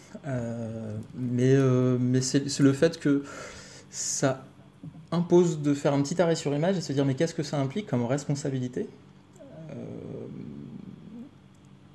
mais 1.15 1.55
mais 1.99 2.21
c'est 2.21 2.59
le 2.59 2.73
fait 2.73 2.99
que 2.99 3.23
ça 3.89 4.45
impose 5.11 5.61
de 5.61 5.73
faire 5.73 5.93
un 5.93 6.01
petit 6.01 6.21
arrêt 6.21 6.35
sur 6.35 6.53
image 6.55 6.77
et 6.77 6.81
se 6.81 6.93
dire 6.93 7.05
mais 7.05 7.15
qu'est-ce 7.15 7.33
que 7.33 7.43
ça 7.43 7.59
implique 7.59 7.87
comme 7.87 8.05
responsabilité? 8.05 8.87
Euh, 9.71 9.73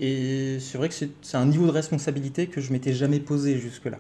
Et 0.01 0.59
c'est 0.61 0.77
vrai 0.79 0.89
que 0.89 0.95
c'est 0.95 1.37
un 1.37 1.47
niveau 1.47 1.67
de 1.67 1.71
responsabilité 1.71 2.49
que 2.49 2.61
je 2.61 2.73
m'étais 2.73 2.93
jamais 2.93 3.21
posé 3.21 3.59
jusque-là. 3.59 3.99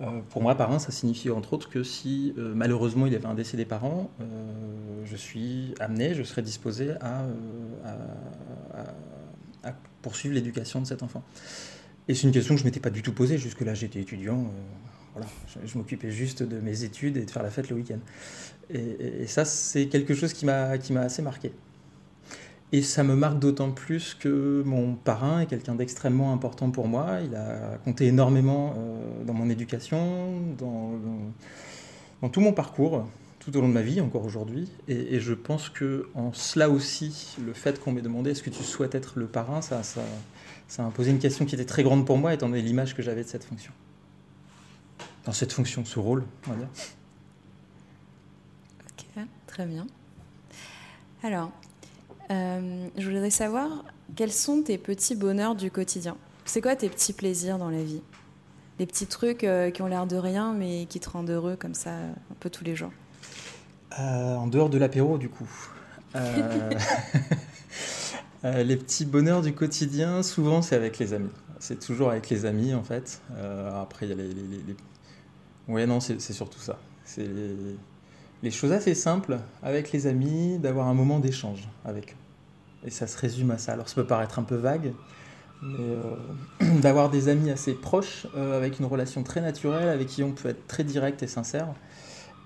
Euh, 0.00 0.20
pour 0.30 0.42
moi, 0.42 0.54
parent, 0.54 0.78
ça 0.78 0.92
signifie 0.92 1.30
entre 1.30 1.52
autres 1.54 1.68
que 1.68 1.82
si 1.82 2.34
euh, 2.38 2.52
malheureusement 2.54 3.06
il 3.06 3.12
y 3.12 3.16
avait 3.16 3.26
un 3.26 3.34
décès 3.34 3.56
des 3.56 3.64
parents, 3.64 4.10
je 5.04 5.16
suis 5.16 5.74
amené, 5.80 6.14
je 6.14 6.22
serais 6.22 6.42
disposé 6.42 6.92
à, 7.00 7.26
poursuivre 10.02 10.34
l'éducation 10.34 10.80
de 10.80 10.86
cet 10.86 11.02
enfant. 11.02 11.22
Et 12.06 12.14
c'est 12.14 12.26
une 12.26 12.32
question 12.32 12.54
que 12.54 12.60
je 12.60 12.64
ne 12.64 12.68
m'étais 12.68 12.80
pas 12.80 12.90
du 12.90 13.02
tout 13.02 13.12
posée. 13.12 13.36
Jusque-là, 13.36 13.74
j'étais 13.74 14.00
étudiant 14.00 14.50
je, 15.64 15.78
m'occupais 15.78 16.10
juste 16.10 16.42
de 16.42 16.60
mes 16.60 16.84
études 16.84 17.16
et 17.16 17.24
de 17.24 17.30
faire 17.30 17.42
la 17.42 17.50
fête 17.50 17.68
le 17.70 17.76
week-end. 17.76 17.98
Et, 18.70 19.26
ça, 19.26 19.44
c'est 19.44 19.88
quelque 19.88 20.14
chose 20.14 20.32
qui 20.32 20.46
m'a 20.46 20.70
assez 21.00 21.22
marqué. 21.22 21.52
Et 22.70 22.82
ça 22.82 23.02
me 23.02 23.14
marque 23.14 23.38
d'autant 23.38 23.70
plus 23.70 24.14
que 24.14 24.62
mon 24.66 24.94
parrain 24.94 25.40
est 25.40 25.46
quelqu'un 25.46 25.74
d'extrêmement 25.74 26.34
important 26.34 26.70
pour 26.70 26.86
moi. 26.86 27.20
Il 27.24 27.34
a 27.34 27.78
compté 27.84 28.06
énormément 28.06 28.74
euh, 28.76 29.24
dans 29.24 29.32
mon 29.32 29.48
éducation, 29.48 30.42
dans, 30.58 32.28
tout 32.28 32.40
mon 32.40 32.52
parcours, 32.52 33.06
tout 33.38 33.56
au 33.56 33.62
long 33.62 33.68
de 33.68 33.72
ma 33.72 33.80
vie, 33.80 34.02
encore 34.02 34.24
aujourd'hui. 34.24 34.70
Et, 34.86 35.18
je 35.18 35.32
pense 35.32 35.70
que 35.70 36.08
en 36.14 36.34
cela 36.34 36.68
aussi, 36.68 37.36
le 37.42 37.54
fait 37.54 37.80
qu'on 37.80 37.92
m'ait 37.92 38.02
demandé 38.02 38.32
est-ce 38.32 38.42
que 38.42 38.50
tu 38.50 38.62
souhaites 38.62 38.94
être 38.94 39.18
le 39.18 39.26
parrain, 39.26 39.62
ça, 39.62 39.82
ça, 39.82 40.02
ça 40.66 40.86
a 40.86 40.90
posé 40.90 41.10
une 41.10 41.20
question 41.20 41.46
qui 41.46 41.54
était 41.54 41.64
très 41.64 41.82
grande 41.82 42.04
pour 42.04 42.18
moi, 42.18 42.34
étant 42.34 42.50
donné 42.50 42.60
l'image 42.60 42.94
que 42.94 43.00
j'avais 43.00 43.22
de 43.22 43.28
cette 43.28 43.44
fonction. 43.44 43.72
Dans 45.24 45.32
cette 45.32 45.54
fonction, 45.54 45.86
ce 45.86 45.98
rôle, 45.98 46.24
on 46.46 46.50
va 46.50 46.56
dire. 46.56 46.68
Ok, 48.90 49.24
très 49.46 49.64
bien. 49.64 49.86
Alors, 51.22 51.50
euh, 52.30 52.88
je 52.96 53.10
voudrais 53.10 53.30
savoir 53.30 53.84
quels 54.16 54.32
sont 54.32 54.62
tes 54.62 54.78
petits 54.78 55.14
bonheurs 55.14 55.54
du 55.54 55.70
quotidien? 55.70 56.16
C'est 56.44 56.60
quoi 56.60 56.76
tes 56.76 56.88
petits 56.88 57.12
plaisirs 57.12 57.58
dans 57.58 57.70
la 57.70 57.82
vie? 57.82 58.02
Les 58.78 58.86
petits 58.86 59.06
trucs 59.06 59.44
euh, 59.44 59.70
qui 59.70 59.82
ont 59.82 59.86
l'air 59.86 60.06
de 60.06 60.16
rien, 60.16 60.52
mais 60.52 60.86
qui 60.86 61.00
te 61.00 61.10
rendent 61.10 61.30
heureux 61.30 61.56
comme 61.56 61.74
ça, 61.74 61.90
un 61.90 62.36
peu 62.40 62.50
tous 62.50 62.64
les 62.64 62.76
jours? 62.76 62.92
Euh, 63.98 64.36
en 64.36 64.46
dehors 64.46 64.70
de 64.70 64.78
l'apéro, 64.78 65.18
du 65.18 65.28
coup. 65.28 65.48
les 68.44 68.76
petits 68.76 69.04
bonheurs 69.04 69.42
du 69.42 69.52
quotidien, 69.52 70.22
souvent, 70.22 70.62
c'est 70.62 70.76
avec 70.76 70.98
les 70.98 71.12
amis. 71.12 71.30
C'est 71.58 71.80
toujours 71.80 72.10
avec 72.10 72.30
les 72.30 72.44
amis, 72.44 72.72
en 72.74 72.82
fait. 72.84 73.20
après, 73.74 74.06
il 74.06 74.10
y 74.10 74.12
a 74.12 74.16
les, 74.16 74.28
les... 74.28 74.76
Ouais, 75.66 75.86
non, 75.86 76.00
c'est 76.00 76.20
surtout 76.20 76.60
ça. 76.60 76.78
C'est 77.04 77.26
les 77.26 77.76
choses 78.50 78.72
assez 78.72 78.94
simples 78.94 79.38
avec 79.62 79.92
les 79.92 80.06
amis, 80.06 80.58
d'avoir 80.58 80.86
un 80.86 80.94
moment 80.94 81.18
d'échange 81.18 81.68
avec 81.84 82.12
eux. 82.12 82.86
Et 82.86 82.90
ça 82.90 83.06
se 83.06 83.18
résume 83.18 83.50
à 83.50 83.58
ça. 83.58 83.72
Alors 83.72 83.88
ça 83.88 83.96
peut 83.96 84.06
paraître 84.06 84.38
un 84.38 84.44
peu 84.44 84.54
vague, 84.54 84.92
mais 85.62 85.78
euh, 85.80 86.78
d'avoir 86.80 87.10
des 87.10 87.28
amis 87.28 87.50
assez 87.50 87.74
proches, 87.74 88.26
euh, 88.36 88.56
avec 88.56 88.78
une 88.78 88.86
relation 88.86 89.22
très 89.22 89.40
naturelle, 89.40 89.88
avec 89.88 90.08
qui 90.08 90.22
on 90.22 90.32
peut 90.32 90.48
être 90.48 90.66
très 90.66 90.84
direct 90.84 91.22
et 91.22 91.26
sincère. 91.26 91.68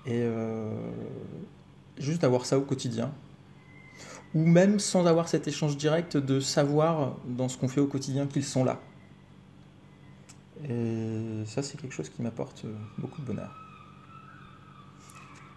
Et 0.05 0.21
euh, 0.23 0.73
juste 1.97 2.21
d'avoir 2.21 2.45
ça 2.45 2.57
au 2.57 2.61
quotidien. 2.61 3.11
Ou 4.33 4.45
même 4.45 4.79
sans 4.79 5.05
avoir 5.05 5.29
cet 5.29 5.47
échange 5.47 5.77
direct, 5.77 6.17
de 6.17 6.39
savoir 6.39 7.15
dans 7.27 7.47
ce 7.49 7.57
qu'on 7.57 7.67
fait 7.67 7.81
au 7.81 7.87
quotidien 7.87 8.25
qu'ils 8.25 8.43
sont 8.43 8.63
là. 8.63 8.79
Et 10.67 11.43
ça, 11.45 11.61
c'est 11.61 11.79
quelque 11.79 11.93
chose 11.93 12.09
qui 12.09 12.21
m'apporte 12.23 12.65
beaucoup 12.97 13.21
de 13.21 13.27
bonheur. 13.27 13.62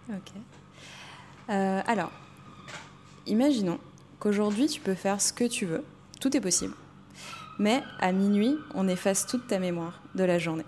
Ok. 0.09 0.31
Euh, 1.49 1.81
alors, 1.85 2.11
imaginons 3.25 3.79
qu'aujourd'hui 4.19 4.67
tu 4.67 4.81
peux 4.81 4.95
faire 4.95 5.21
ce 5.21 5.33
que 5.33 5.45
tu 5.45 5.65
veux, 5.65 5.83
tout 6.19 6.35
est 6.35 6.41
possible. 6.41 6.73
Mais 7.59 7.81
à 7.99 8.11
minuit, 8.11 8.55
on 8.75 8.87
efface 8.87 9.25
toute 9.25 9.47
ta 9.47 9.59
mémoire 9.59 10.01
de 10.15 10.23
la 10.23 10.37
journée. 10.37 10.65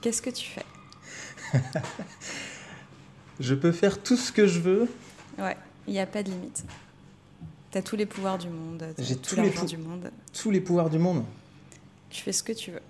Qu'est-ce 0.00 0.20
que 0.20 0.30
tu 0.30 0.46
fais? 0.46 1.58
Je 3.40 3.54
peux 3.54 3.72
faire 3.72 4.02
tout 4.02 4.16
ce 4.16 4.30
que 4.30 4.46
je 4.46 4.60
veux 4.60 4.88
Ouais, 5.38 5.56
il 5.86 5.94
n'y 5.94 6.00
a 6.00 6.06
pas 6.06 6.22
de 6.22 6.30
limite. 6.30 6.64
Tu 7.70 7.78
as 7.78 7.82
tous 7.82 7.96
les 7.96 8.06
pouvoirs 8.06 8.38
du 8.38 8.48
monde, 8.48 8.84
j'ai 8.98 9.16
tous 9.16 9.36
les 9.36 9.50
du 9.66 9.78
monde. 9.78 10.10
Tous 10.32 10.50
les 10.50 10.60
pouvoirs 10.60 10.90
du 10.90 10.98
monde 10.98 11.24
Tu 12.10 12.22
fais 12.22 12.32
ce 12.32 12.42
que 12.42 12.52
tu 12.52 12.70
veux. 12.70 12.82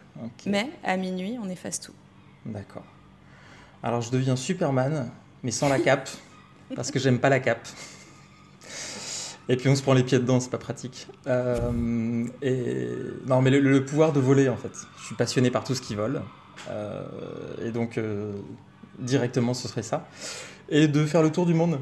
Mais 0.47 0.69
à 0.83 0.97
minuit, 0.97 1.39
on 1.41 1.49
efface 1.49 1.81
tout. 1.81 1.95
D'accord. 2.45 2.85
Alors 3.83 4.01
je 4.01 4.11
deviens 4.11 4.37
Superman 4.37 5.11
mais 5.43 5.51
sans 5.51 5.69
la 5.69 5.79
cape, 5.79 6.09
parce 6.75 6.91
que 6.91 6.99
j'aime 6.99 7.19
pas 7.19 7.29
la 7.29 7.41
cape. 7.41 7.67
Et 9.49 9.57
puis 9.57 9.69
on 9.69 9.75
se 9.75 9.83
prend 9.83 9.93
les 9.93 10.05
pieds 10.05 10.19
dedans, 10.19 10.41
c'est 10.41 10.51
pas 10.51 10.59
pratique. 10.59 11.09
Euh, 11.27 12.27
et 12.43 12.89
non, 13.27 13.43
mais 13.43 13.51
le, 13.51 13.85
pouvoir 13.85 14.13
de 14.13 14.21
voler 14.21 14.49
en 14.49 14.57
fait. 14.57 14.73
Je 14.99 15.05
suis 15.05 15.15
passionné 15.15 15.51
par 15.51 15.65
tout 15.65 15.75
ce 15.75 15.83
qui 15.83 15.95
vole, 15.95 16.23
euh, 16.71 17.03
et 17.63 17.73
donc 17.73 17.99
euh, 17.99 18.33
directement 18.99 19.55
ce 19.55 19.69
serait 19.69 19.83
ça. 19.83 20.07
Et 20.69 20.89
de 20.89 21.05
faire 21.05 21.23
le 21.23 21.31
tour 21.31 21.47
du 21.47 21.55
monde. 21.55 21.81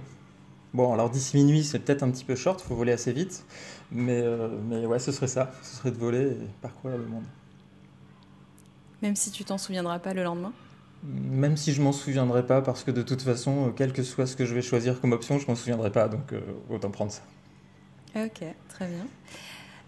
Bon, 0.72 0.92
alors 0.92 1.10
d'ici 1.10 1.36
minuit, 1.36 1.64
c'est 1.64 1.80
peut-être 1.80 2.02
un 2.02 2.10
petit 2.10 2.24
peu 2.24 2.36
short, 2.36 2.62
il 2.64 2.68
faut 2.68 2.76
voler 2.76 2.92
assez 2.92 3.12
vite, 3.12 3.44
mais 3.90 4.24
mais 4.68 4.86
ouais, 4.86 4.98
ce 4.98 5.12
serait 5.12 5.28
ça. 5.28 5.52
Ce 5.62 5.76
serait 5.76 5.90
de 5.90 5.98
voler 5.98 6.22
et 6.22 6.48
parcourir 6.62 6.96
le 6.96 7.06
monde. 7.06 7.24
Même 9.02 9.16
si 9.16 9.30
tu 9.30 9.44
t'en 9.44 9.58
souviendras 9.58 9.98
pas 9.98 10.14
le 10.14 10.22
lendemain. 10.22 10.52
Même 11.02 11.56
si 11.56 11.72
je 11.72 11.80
m'en 11.80 11.92
souviendrai 11.92 12.44
pas, 12.44 12.60
parce 12.60 12.84
que 12.84 12.90
de 12.90 13.00
toute 13.00 13.22
façon, 13.22 13.68
euh, 13.68 13.70
quel 13.74 13.92
que 13.92 14.02
soit 14.02 14.26
ce 14.26 14.36
que 14.36 14.44
je 14.44 14.54
vais 14.54 14.60
choisir 14.60 15.00
comme 15.00 15.12
option, 15.12 15.38
je 15.38 15.46
m'en 15.46 15.54
souviendrai 15.54 15.90
pas, 15.90 16.08
donc 16.08 16.32
euh, 16.32 16.40
autant 16.68 16.90
prendre 16.90 17.10
ça. 17.10 17.22
Ok, 18.14 18.44
très 18.68 18.86
bien. 18.86 19.06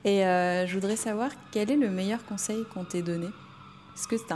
Et 0.04 0.24
euh, 0.24 0.66
je 0.66 0.74
voudrais 0.74 0.96
savoir 0.96 1.30
quel 1.50 1.70
est 1.70 1.76
le 1.76 1.90
meilleur 1.90 2.24
conseil 2.24 2.64
qu'on 2.72 2.84
t'ait 2.84 3.02
donné 3.02 3.26
Est-ce 3.94 4.08
que 4.08 4.16
c'est 4.16 4.34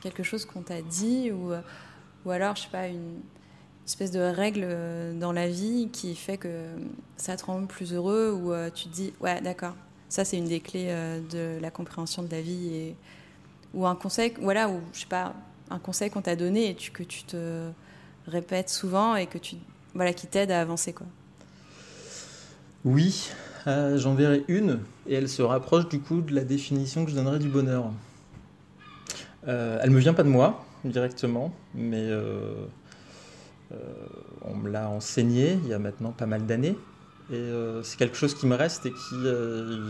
quelque 0.00 0.24
chose 0.24 0.44
qu'on 0.44 0.62
t'a 0.62 0.82
dit 0.82 1.30
ou, 1.30 1.52
ou 2.24 2.30
alors, 2.30 2.56
je 2.56 2.62
sais 2.62 2.68
pas, 2.68 2.88
une 2.88 3.20
espèce 3.86 4.10
de 4.10 4.20
règle 4.20 4.66
dans 5.18 5.32
la 5.32 5.48
vie 5.48 5.88
qui 5.92 6.16
fait 6.16 6.36
que 6.36 6.64
ça 7.16 7.36
te 7.36 7.44
rend 7.44 7.64
plus 7.66 7.94
heureux 7.94 8.32
ou 8.32 8.52
tu 8.74 8.88
te 8.88 8.94
dis, 8.94 9.12
ouais, 9.20 9.40
d'accord, 9.40 9.74
ça 10.08 10.24
c'est 10.24 10.36
une 10.36 10.48
des 10.48 10.60
clés 10.60 10.92
de 11.30 11.58
la 11.60 11.70
compréhension 11.70 12.22
de 12.22 12.30
la 12.30 12.40
vie 12.40 12.74
et, 12.74 12.96
ou 13.72 13.86
un 13.86 13.94
conseil, 13.94 14.34
voilà, 14.40 14.68
ou 14.68 14.80
je 14.92 15.00
sais 15.00 15.06
pas, 15.06 15.34
un 15.72 15.78
conseil 15.78 16.10
qu'on 16.10 16.22
t'a 16.22 16.36
donné 16.36 16.68
et 16.70 16.74
que 16.74 17.02
tu 17.02 17.24
te 17.24 17.70
répètes 18.26 18.68
souvent 18.68 19.16
et 19.16 19.26
que 19.26 19.38
tu, 19.38 19.56
voilà, 19.94 20.12
qui 20.12 20.26
t'aide 20.26 20.50
à 20.50 20.60
avancer 20.60 20.92
quoi. 20.92 21.06
Oui, 22.84 23.30
euh, 23.66 23.96
j'en 23.96 24.14
verrai 24.14 24.44
une 24.48 24.80
et 25.06 25.14
elle 25.14 25.28
se 25.28 25.42
rapproche 25.42 25.88
du 25.88 26.00
coup 26.00 26.20
de 26.20 26.34
la 26.34 26.44
définition 26.44 27.04
que 27.04 27.10
je 27.10 27.16
donnerai 27.16 27.38
du 27.38 27.48
bonheur. 27.48 27.90
Euh, 29.48 29.78
elle 29.82 29.90
me 29.90 29.98
vient 29.98 30.14
pas 30.14 30.22
de 30.22 30.28
moi 30.28 30.64
directement, 30.84 31.52
mais 31.74 32.06
euh, 32.08 32.66
euh, 33.72 33.76
on 34.42 34.54
me 34.54 34.70
l'a 34.70 34.88
enseigné 34.88 35.58
il 35.64 35.68
y 35.68 35.74
a 35.74 35.78
maintenant 35.78 36.10
pas 36.10 36.26
mal 36.26 36.46
d'années 36.46 36.76
et 37.32 37.50
c'est 37.82 37.96
quelque 37.96 38.16
chose 38.16 38.34
qui 38.34 38.46
me 38.46 38.54
reste 38.54 38.84
et 38.84 38.92
qui, 38.92 39.16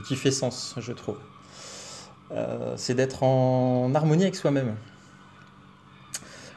qui 0.06 0.14
fait 0.14 0.30
sens, 0.30 0.76
je 0.78 0.92
trouve. 0.92 1.16
c'est 2.76 2.94
d'être 2.94 3.24
en 3.24 3.92
harmonie 3.94 4.22
avec 4.22 4.36
soi-même. 4.36 4.76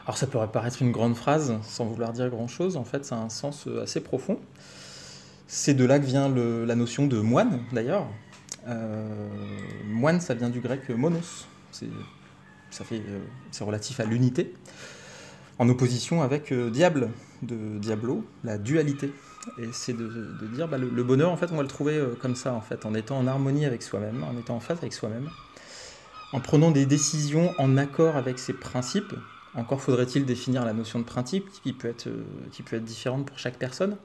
Alors 0.06 0.18
ça 0.18 0.28
pourrait 0.28 0.52
paraître 0.52 0.82
une 0.82 0.92
grande 0.92 1.16
phrase 1.16 1.56
sans 1.64 1.86
vouloir 1.86 2.14
dire 2.14 2.30
grand-chose, 2.30 2.78
en 2.78 2.84
fait 2.84 3.06
ça 3.06 3.16
a 3.16 3.20
un 3.20 3.30
sens 3.30 3.68
euh, 3.68 3.84
assez 3.84 4.02
profond. 4.02 4.40
C'est 5.48 5.74
de 5.74 5.84
là 5.84 6.00
que 6.00 6.06
vient 6.06 6.30
la 6.30 6.76
notion 6.76 7.08
de 7.08 7.20
moine 7.20 7.62
d'ailleurs. 7.72 8.08
Euh, 8.68 9.08
moine 9.88 10.22
ça 10.22 10.36
vient 10.36 10.50
du 10.50 10.60
grec 10.60 10.90
monos, 10.90 11.48
c'est, 11.72 11.88
euh, 12.92 13.20
relatif 13.62 14.00
à 14.00 14.06
l'unité, 14.06 14.54
en 15.58 15.70
opposition 15.70 16.22
avec 16.22 16.54
diable, 16.54 17.10
de 17.42 17.80
diablo, 17.80 18.26
la 18.44 18.58
dualité. 18.60 19.12
Et 19.60 19.70
c'est 19.72 19.94
de, 19.94 20.38
dire 20.54 20.68
bah, 20.68 20.80
le, 20.80 20.90
le, 20.90 21.04
bonheur 21.04 21.32
en 21.32 21.38
fait 21.38 21.52
on 21.52 21.56
va 21.56 21.62
le 21.62 21.68
trouver 21.68 22.04
comme 22.22 22.36
ça 22.36 22.54
en 22.54 22.62
fait, 22.62 22.86
en 22.86 22.94
étant 22.94 23.18
en 23.18 23.28
harmonie 23.28 23.66
avec 23.66 23.82
soi-même, 23.82 24.24
en 24.24 24.38
étant 24.38 24.56
en 24.56 24.60
phase 24.60 24.80
avec 24.80 24.94
soi-même, 24.94 25.30
en 26.32 26.40
prenant 26.40 26.70
des 26.70 26.86
décisions 26.86 27.54
en 27.60 27.78
accord 27.78 28.18
avec 28.18 28.40
ses 28.40 28.54
principes, 28.54 29.14
encore 29.56 29.82
faudrait-il 29.82 30.26
définir 30.26 30.66
la 30.66 30.74
notion 30.74 31.00
de 31.00 31.06
principe 31.06 31.50
qui 31.64 31.74
peut 31.74 31.88
être, 31.88 32.08
euh, 32.08 32.24
qui 32.52 32.62
peut 32.64 32.76
être 32.76 32.84
différente 32.84 33.26
pour 33.26 33.40
chaque 33.40 33.58
personne. 33.58 33.98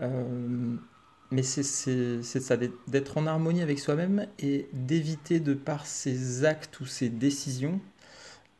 Euh, 0.00 0.76
mais 1.32 1.42
c'est 1.42 2.22
ça, 2.22 2.56
d'être 2.88 3.18
en 3.18 3.26
harmonie 3.26 3.62
avec 3.62 3.78
soi-même 3.78 4.26
et 4.40 4.68
d'éviter 4.72 5.38
de 5.38 5.54
par 5.54 5.86
ses 5.86 6.44
actes 6.44 6.80
ou 6.80 6.86
ses 6.86 7.08
décisions 7.08 7.80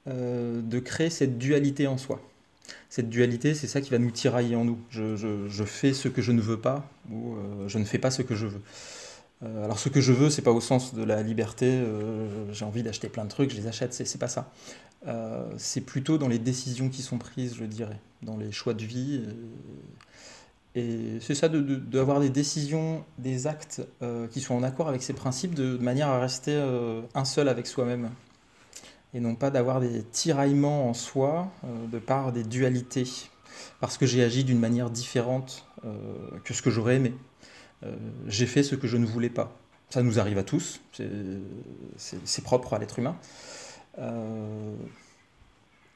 euh, 0.07 0.61
de 0.63 0.79
créer 0.79 1.11
cette 1.11 1.37
dualité 1.39 1.87
en 1.89 1.99
soi. 1.99 2.21
Cette 2.89 3.09
dualité, 3.09 3.55
c'est 3.55 3.67
ça 3.67 3.81
qui 3.81 3.91
va 3.91 3.99
nous 3.99 4.13
tirailler 4.13 4.55
en 4.55 4.65
nous. 4.65 4.79
Je, 4.91 5.17
je, 5.17 5.65
fais 5.65 5.93
ce 5.93 6.07
que 6.07 6.23
je 6.23 6.31
ne 6.31 6.41
veux 6.41 6.61
pas 6.61 6.89
ou 7.11 7.35
je 7.67 7.79
ne 7.79 7.85
fais 7.85 7.99
pas 7.99 8.13
ce 8.13 8.23
que 8.23 8.37
je 8.37 8.47
veux. 8.47 8.61
Alors 9.43 9.79
ce 9.79 9.89
que 9.89 10.01
je 10.01 10.13
veux, 10.13 10.29
c'est 10.29 10.43
pas 10.43 10.53
au 10.53 10.61
sens 10.61 10.95
de 10.95 11.03
la 11.03 11.23
liberté, 11.23 11.83
j'ai 12.53 12.65
envie 12.65 12.83
d'acheter 12.83 13.09
plein 13.09 13.25
de 13.25 13.31
trucs, 13.31 13.51
je 13.51 13.57
les 13.57 13.67
achète, 13.67 13.95
c'est 13.95 14.19
pas 14.19 14.29
ça. 14.29 14.51
Euh, 15.07 15.45
c'est 15.57 15.81
plutôt 15.81 16.19
dans 16.19 16.29
les 16.29 16.39
décisions 16.39 16.89
qui 16.89 17.03
sont 17.03 17.19
prises, 17.19 17.57
je 17.57 17.65
dirais, 17.65 17.99
dans 18.23 18.37
les 18.37 18.53
choix 18.53 18.75
de 18.75 18.85
vie. 18.85 19.23
Et, 20.75 21.19
c'est 21.21 21.35
ça, 21.35 21.49
d'avoir 21.49 22.21
des 22.21 22.31
décisions, 22.31 23.05
des 23.19 23.47
actes 23.47 23.83
euh, 24.03 24.27
qui 24.29 24.41
sont 24.41 24.55
en 24.55 24.63
accord 24.63 24.89
avec 24.89 25.03
ses 25.03 25.15
principes, 25.15 25.55
de, 25.55 25.79
manière 25.79 26.09
à 26.09 26.21
rester 26.21 26.55
euh, 26.55 27.03
un 27.15 27.25
seul 27.25 27.49
avec 27.49 27.67
soi-même. 27.67 28.11
Et 29.13 29.21
non 29.21 29.35
pas 29.35 29.51
d'avoir 29.51 29.81
des 29.81 30.05
tiraillements 30.05 30.89
en 30.89 30.95
soi 30.95 31.51
de 31.91 31.99
par 31.99 32.31
des 32.31 32.45
dualités. 32.45 33.09
Parce 33.81 33.99
que 33.99 34.07
j'ai 34.07 34.23
agi 34.23 34.45
d'une 34.45 34.61
manière 34.61 34.89
différente 34.89 35.67
que 36.45 36.55
ce 36.55 36.63
que 36.63 36.71
j'aurais 36.71 36.95
aimé. 36.95 37.13
J'ai 38.27 38.47
fait 38.47 38.63
ce 38.63 38.75
que 38.75 38.87
je 38.87 38.97
ne 38.97 39.07
voulais 39.07 39.31
pas. 39.31 39.57
Ça 39.91 40.03
nous 40.03 40.19
arrive 40.21 40.39
à 40.39 40.45
tous, 40.45 40.81
c'est 41.97 42.45
propre 42.45 42.75
à 42.75 42.79
l'être 42.79 42.99
humain. 42.99 43.17
Euh, 43.99 44.75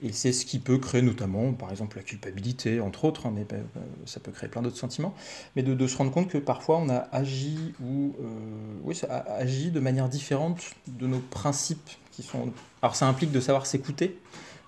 et 0.03 0.13
c'est 0.13 0.33
ce 0.33 0.45
qui 0.45 0.59
peut 0.59 0.79
créer 0.79 1.03
notamment, 1.03 1.53
par 1.53 1.71
exemple, 1.71 1.97
la 1.97 2.03
culpabilité, 2.03 2.81
entre 2.81 3.05
autres, 3.05 3.27
hein, 3.27 3.33
mais 3.35 3.47
euh, 3.53 3.63
ça 4.07 4.21
peut 4.21 4.33
créer 4.33 4.49
plein 4.49 4.61
d'autres 4.61 4.77
sentiments, 4.77 5.15
mais 5.55 5.63
de, 5.63 5.87
se 5.87 5.97
rendre 5.97 6.11
compte 6.11 6.29
que 6.29 6.39
parfois 6.39 6.79
on 6.79 6.89
a 6.89 7.09
agi 7.13 7.75
ou 7.81 8.15
euh, 8.21 9.21
agi 9.29 9.71
de 9.71 9.81
manière 9.81 10.09
différente 10.09 10.75
de 10.89 11.07
nos 11.07 11.21
principes 11.21 11.91
qui 12.11 12.23
sont. 12.23 12.53
Alors 12.83 12.97
ça 12.97 13.07
implique 13.07 13.31
de 13.31 13.41
savoir 13.41 13.67
s'écouter 13.67 14.19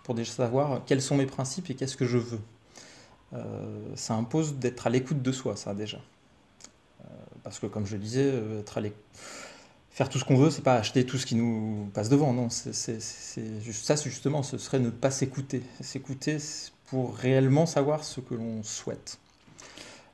pour 0.04 0.14
déjà 0.14 0.30
savoir 0.30 0.82
quels 0.86 1.02
sont 1.02 1.16
mes 1.16 1.26
principes 1.26 1.68
et 1.70 1.74
qu'est-ce 1.74 1.96
que 1.96 2.06
je 2.06 2.18
veux. 2.18 2.40
ça 3.96 4.14
impose 4.14 4.54
d'être 4.54 4.86
à 4.86 4.90
l'écoute 4.90 5.20
de 5.20 5.32
soi, 5.32 5.56
ça 5.56 5.74
déjà. 5.74 5.98
Parce 7.46 7.60
que 7.60 7.66
comme 7.66 7.86
je 7.86 7.94
le 7.94 8.02
disais, 8.02 8.34
être 8.58 8.78
à 8.78 8.82
faire 9.96 10.08
tout 10.08 10.18
ce 10.18 10.24
qu'on 10.24 10.36
veut, 10.36 10.50
c'est 10.50 10.62
pas 10.62 10.74
acheter 10.74 11.06
tout 11.06 11.16
ce 11.16 11.24
qui 11.24 11.36
nous 11.36 11.88
passe 11.94 12.08
devant, 12.08 12.32
non. 12.32 12.50
C'est, 12.50 13.00
ça, 13.00 13.94
justement, 13.94 14.42
ce 14.42 14.58
serait 14.58 14.80
ne 14.80 14.90
pas 14.90 15.12
s'écouter. 15.12 15.62
S'écouter 15.80 16.38
pour 16.86 17.16
réellement 17.16 17.66
savoir 17.66 18.02
ce 18.02 18.20
que 18.20 18.34
l'on 18.34 18.64
souhaite. 18.64 19.18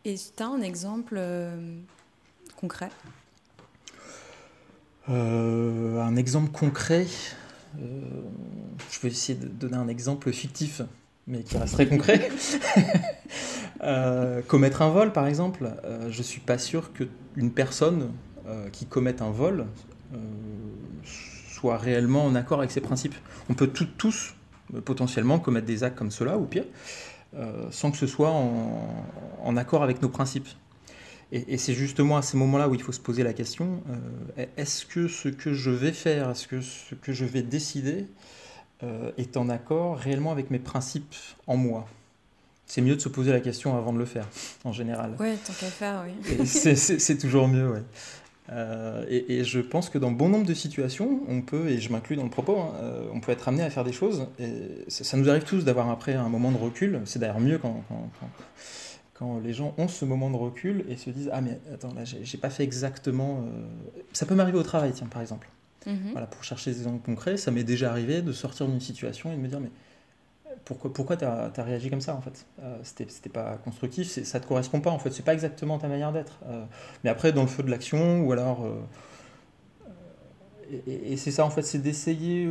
Et 0.05 0.15
tu 0.15 0.43
as 0.43 0.47
un 0.47 0.61
exemple 0.61 1.15
euh, 1.17 1.79
concret? 2.61 2.91
Euh, 5.09 6.01
Un 6.01 6.17
exemple 6.17 6.53
concret 6.53 7.07
euh, 7.81 8.01
Je 8.91 9.01
vais 9.01 9.09
essayer 9.09 9.39
de 9.39 9.49
donner 9.49 9.79
un 9.79 9.89
exemple 9.89 10.31
fictif, 10.33 10.83
mais 11.27 11.43
qui 11.43 11.57
reste 11.57 11.75
très 11.75 11.89
concret. 11.89 12.31
commettre 14.47 14.83
un 14.83 14.91
vol, 14.91 15.13
par 15.13 15.27
exemple, 15.27 15.71
je 16.09 16.19
ne 16.19 16.23
suis 16.23 16.41
pas 16.41 16.59
sûr 16.59 16.93
qu'une 16.93 17.51
personne 17.51 18.11
qui 18.73 18.87
commette 18.87 19.23
un 19.23 19.31
vol 19.31 19.67
soit 21.49 21.77
réellement 21.77 22.25
en 22.25 22.35
accord 22.35 22.59
avec 22.59 22.71
ses 22.71 22.81
principes. 22.81 23.15
On 23.49 23.55
peut 23.55 23.69
tous 23.69 24.35
potentiellement 24.85 25.39
commettre 25.39 25.67
des 25.67 25.85
actes 25.85 25.97
comme 25.97 26.11
cela, 26.11 26.39
ou 26.39 26.47
pire, 26.47 26.65
euh, 27.35 27.69
sans 27.71 27.91
que 27.91 27.97
ce 27.97 28.07
soit 28.07 28.31
en, 28.31 29.57
accord 29.57 29.83
avec 29.83 30.03
nos 30.03 30.09
principes. 30.09 30.49
Et, 31.31 31.57
c'est 31.57 31.73
justement 31.73 32.19
à 32.19 32.23
ces 32.23 32.37
moments-là 32.37 32.69
où 32.69 32.75
il 32.75 32.83
faut 32.83 32.93
se 32.93 33.01
poser 33.01 33.23
la 33.23 33.33
question, 33.33 33.83
euh, 33.89 34.47
est-ce 34.59 34.85
que 34.85 35.09
ce 35.09 35.29
que 35.29 35.55
je 35.55 35.71
vais 35.71 35.93
faire, 35.93 36.31
est-ce 36.31 36.47
que 36.47 36.61
ce 36.61 36.95
que 36.95 37.13
je 37.13 37.25
vais 37.25 37.43
décider 37.43 38.07
euh, 38.83 39.13
est 39.17 39.39
en 39.39 39.49
accord 39.49 39.97
réellement 39.97 40.31
avec 40.31 40.51
mes 40.51 40.59
principes 40.59 41.15
en 41.47 41.57
moi? 41.57 41.87
C'est 42.67 42.81
mieux 42.81 42.97
de 42.97 43.01
se 43.01 43.09
poser 43.09 43.33
la 43.33 43.41
question 43.41 43.77
avant 43.77 43.93
de 43.93 43.99
le 43.99 44.05
faire, 44.05 44.27
en 44.65 44.73
général. 44.73 45.15
Oui, 45.19 45.37
tant 45.47 45.53
qu'à 45.53 45.67
faire, 45.67 46.05
oui. 46.07 46.47
c'est 46.47 47.19
toujours 47.19 47.49
mieux, 47.49 47.71
oui. 47.71 47.81
Euh, 48.51 49.05
et, 49.09 49.45
je 49.45 49.61
pense 49.61 49.89
que 49.89 49.99
dans 49.99 50.11
bon 50.11 50.29
nombre 50.29 50.47
de 50.47 50.55
situations, 50.55 51.21
on 51.29 51.43
peut, 51.43 51.69
et 51.69 51.79
je 51.79 51.91
m'inclus 51.91 52.17
dans 52.17 52.25
le 52.25 52.31
propos, 52.31 52.59
hein, 52.59 52.73
euh, 52.83 53.07
on 53.13 53.21
peut 53.21 53.33
être 53.33 53.49
amené 53.49 53.63
à 53.63 53.71
faire 53.71 53.85
des 53.85 53.93
choses. 53.93 54.27
Et 54.39 54.85
ça, 54.89 55.17
nous 55.17 55.31
arrive 55.31 55.45
tous 55.45 55.65
d'avoir 55.65 55.89
après 55.91 56.15
un 56.15 56.29
moment 56.29 56.51
de 56.51 56.59
recul. 56.59 57.01
C'est 57.05 57.19
d'ailleurs 57.19 57.41
mieux 57.41 57.59
quand, 57.59 57.83
quand, 57.89 58.11
quand, 59.15 59.41
les 59.41 59.53
gens 59.53 59.75
ont 59.79 59.89
ce 59.89 60.05
moment 60.05 60.29
de 60.29 60.37
recul 60.37 60.85
et 60.89 60.97
se 60.97 61.11
disent 61.11 61.31
Ah, 61.33 61.41
mais 61.41 61.61
attends, 61.73 61.95
là, 61.95 62.03
j'ai 62.05 62.39
pas 62.39 62.51
fait 62.51 62.65
exactement. 62.65 63.45
Euh, 63.47 63.63
ça 64.13 64.27
peut 64.27 64.35
m'arriver 64.35 64.59
au 64.59 64.65
travail, 64.65 64.93
tiens, 64.93 65.07
par 65.07 65.23
exemple. 65.23 65.49
Mhm. 65.87 66.11
Voilà, 66.13 66.27
pour 66.27 66.45
chercher 66.45 66.73
des 66.73 66.79
exemples 66.79 67.05
concrets, 67.05 67.37
ça 67.37 67.51
m'est 67.51 67.65
déjà 67.65 67.91
arrivé 67.91 68.23
de 68.23 68.33
sortir 68.33 68.67
d'une 68.67 68.81
situation 68.81 69.33
et 69.33 69.37
de 69.37 69.41
me 69.41 69.49
dire 69.49 69.61
Mais 69.61 69.71
pourquoi 70.65 70.93
pourquoi 70.93 71.17
tu 71.17 71.25
as, 71.25 71.51
réagi 71.59 71.91
comme 71.91 72.01
ça 72.01 72.15
en 72.15 72.21
fait? 72.21 72.47
Euh, 72.63 72.77
C'était 72.83 73.29
pas 73.29 73.57
constructif, 73.65 74.09
ça 74.09 74.41
te 74.41 74.47
correspond 74.47 74.81
pas 74.81 74.91
en 74.91 74.99
fait, 74.99 75.11
c'est 75.11 75.25
pas 75.25 75.35
exactement 75.35 75.79
ta 75.79 75.89
manière 75.89 76.13
d'être. 76.13 76.39
Euh, 76.49 76.65
mais 77.05 77.11
après, 77.11 77.33
dans 77.33 77.43
le 77.43 77.49
feu 77.49 77.63
de 77.63 77.71
l'action, 77.71 78.23
ou 78.23 78.33
alors. 78.33 78.65
Euh, 78.65 78.81
et, 80.87 81.19
c'est 81.19 81.31
ça 81.31 81.45
en 81.45 81.51
fait, 81.51 81.63
c'est 81.63 81.81
d'essayer. 81.81 82.47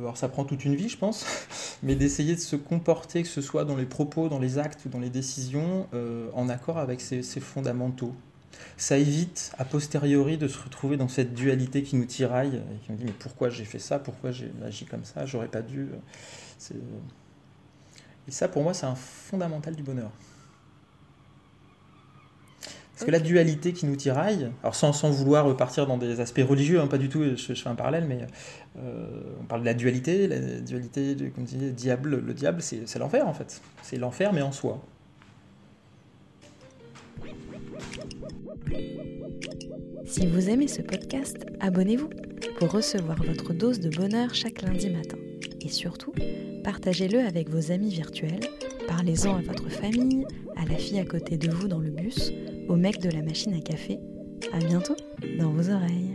alors 0.00 0.16
ça 0.16 0.28
prend 0.28 0.44
toute 0.44 0.64
une 0.64 0.76
vie, 0.76 0.88
je 0.88 0.96
pense, 0.96 1.26
mais 1.82 1.96
d'essayer 1.96 2.36
de 2.36 2.40
se 2.40 2.54
comporter, 2.54 3.22
que 3.22 3.28
ce 3.28 3.40
soit 3.40 3.64
dans 3.64 3.76
les 3.76 3.86
propos, 3.86 4.28
dans 4.28 4.38
les 4.38 4.58
actes 4.58 4.84
ou 4.84 4.88
dans 4.88 5.00
les 5.00 5.10
décisions, 5.10 5.88
en 6.34 6.48
accord 6.48 6.78
avec 6.78 7.00
ces, 7.00 7.22
fondamentaux. 7.40 8.14
Ça 8.76 8.96
évite 8.96 9.50
a 9.58 9.64
posteriori 9.64 10.38
de 10.38 10.46
se 10.46 10.56
retrouver 10.62 10.96
dans 10.96 11.08
cette 11.08 11.34
dualité 11.34 11.82
qui 11.82 11.96
nous 11.96 12.04
tiraille 12.04 12.56
et 12.56 12.84
qui 12.84 12.92
nous 12.92 12.98
dit 12.98 13.04
mais 13.06 13.14
pourquoi 13.18 13.50
j'ai 13.50 13.64
fait 13.64 13.80
ça, 13.80 13.98
pourquoi 13.98 14.30
j'ai 14.30 14.52
agi 14.64 14.84
comme 14.84 15.04
ça, 15.04 15.26
j'aurais 15.26 15.48
pas 15.48 15.62
dû. 15.62 15.88
Et 18.28 18.30
ça, 18.30 18.48
pour 18.48 18.62
moi, 18.62 18.74
c'est 18.74 18.86
un 18.86 18.94
fondamental 18.94 19.74
du 19.74 19.82
bonheur. 19.82 20.10
Parce 22.92 23.06
que 23.06 23.10
la 23.10 23.20
dualité 23.20 23.72
qui 23.72 23.86
nous 23.86 23.96
tiraille, 23.96 24.52
alors 24.62 24.76
sans, 24.76 24.92
sans 24.92 25.10
vouloir 25.10 25.56
partir 25.56 25.88
dans 25.88 25.98
des 25.98 26.20
aspects 26.20 26.44
religieux, 26.46 26.80
hein, 26.80 26.86
pas 26.86 26.98
du 26.98 27.08
tout, 27.08 27.24
je, 27.36 27.54
fais 27.54 27.68
un 27.68 27.74
parallèle, 27.74 28.04
mais 28.06 28.26
euh, 28.78 29.06
on 29.40 29.44
parle 29.44 29.62
de 29.62 29.66
la 29.66 29.74
dualité, 29.74 30.28
la 30.28 30.38
dualité, 30.60 31.16
comme 31.34 31.44
tu 31.44 31.56
dis, 31.56 31.72
diable, 31.72 32.22
le 32.24 32.32
diable, 32.34 32.62
c'est 32.62 32.98
l'enfer 32.98 33.26
en 33.26 33.34
fait. 33.34 33.60
C'est 33.82 33.96
l'enfer, 33.96 34.32
mais 34.32 34.42
en 34.42 34.52
soi. 34.52 34.80
Si 40.04 40.26
vous 40.26 40.50
aimez 40.50 40.68
ce 40.68 40.82
podcast, 40.82 41.38
abonnez-vous 41.58 42.10
pour 42.58 42.70
recevoir 42.70 43.20
votre 43.22 43.52
dose 43.52 43.80
de 43.80 43.88
bonheur 43.88 44.34
chaque 44.34 44.62
lundi 44.62 44.90
matin. 44.90 45.18
Et 45.60 45.68
surtout, 45.68 46.12
Partagez-le 46.64 47.18
avec 47.18 47.48
vos 47.48 47.72
amis 47.72 47.90
virtuels, 47.90 48.46
parlez-en 48.86 49.36
à 49.36 49.42
votre 49.42 49.68
famille, 49.68 50.24
à 50.54 50.64
la 50.64 50.76
fille 50.76 51.00
à 51.00 51.04
côté 51.04 51.36
de 51.36 51.50
vous 51.50 51.66
dans 51.66 51.80
le 51.80 51.90
bus, 51.90 52.32
au 52.68 52.76
mec 52.76 53.00
de 53.00 53.10
la 53.10 53.20
machine 53.20 53.52
à 53.54 53.60
café. 53.60 53.98
À 54.52 54.58
bientôt 54.58 54.96
dans 55.38 55.50
vos 55.50 55.70
oreilles. 55.70 56.14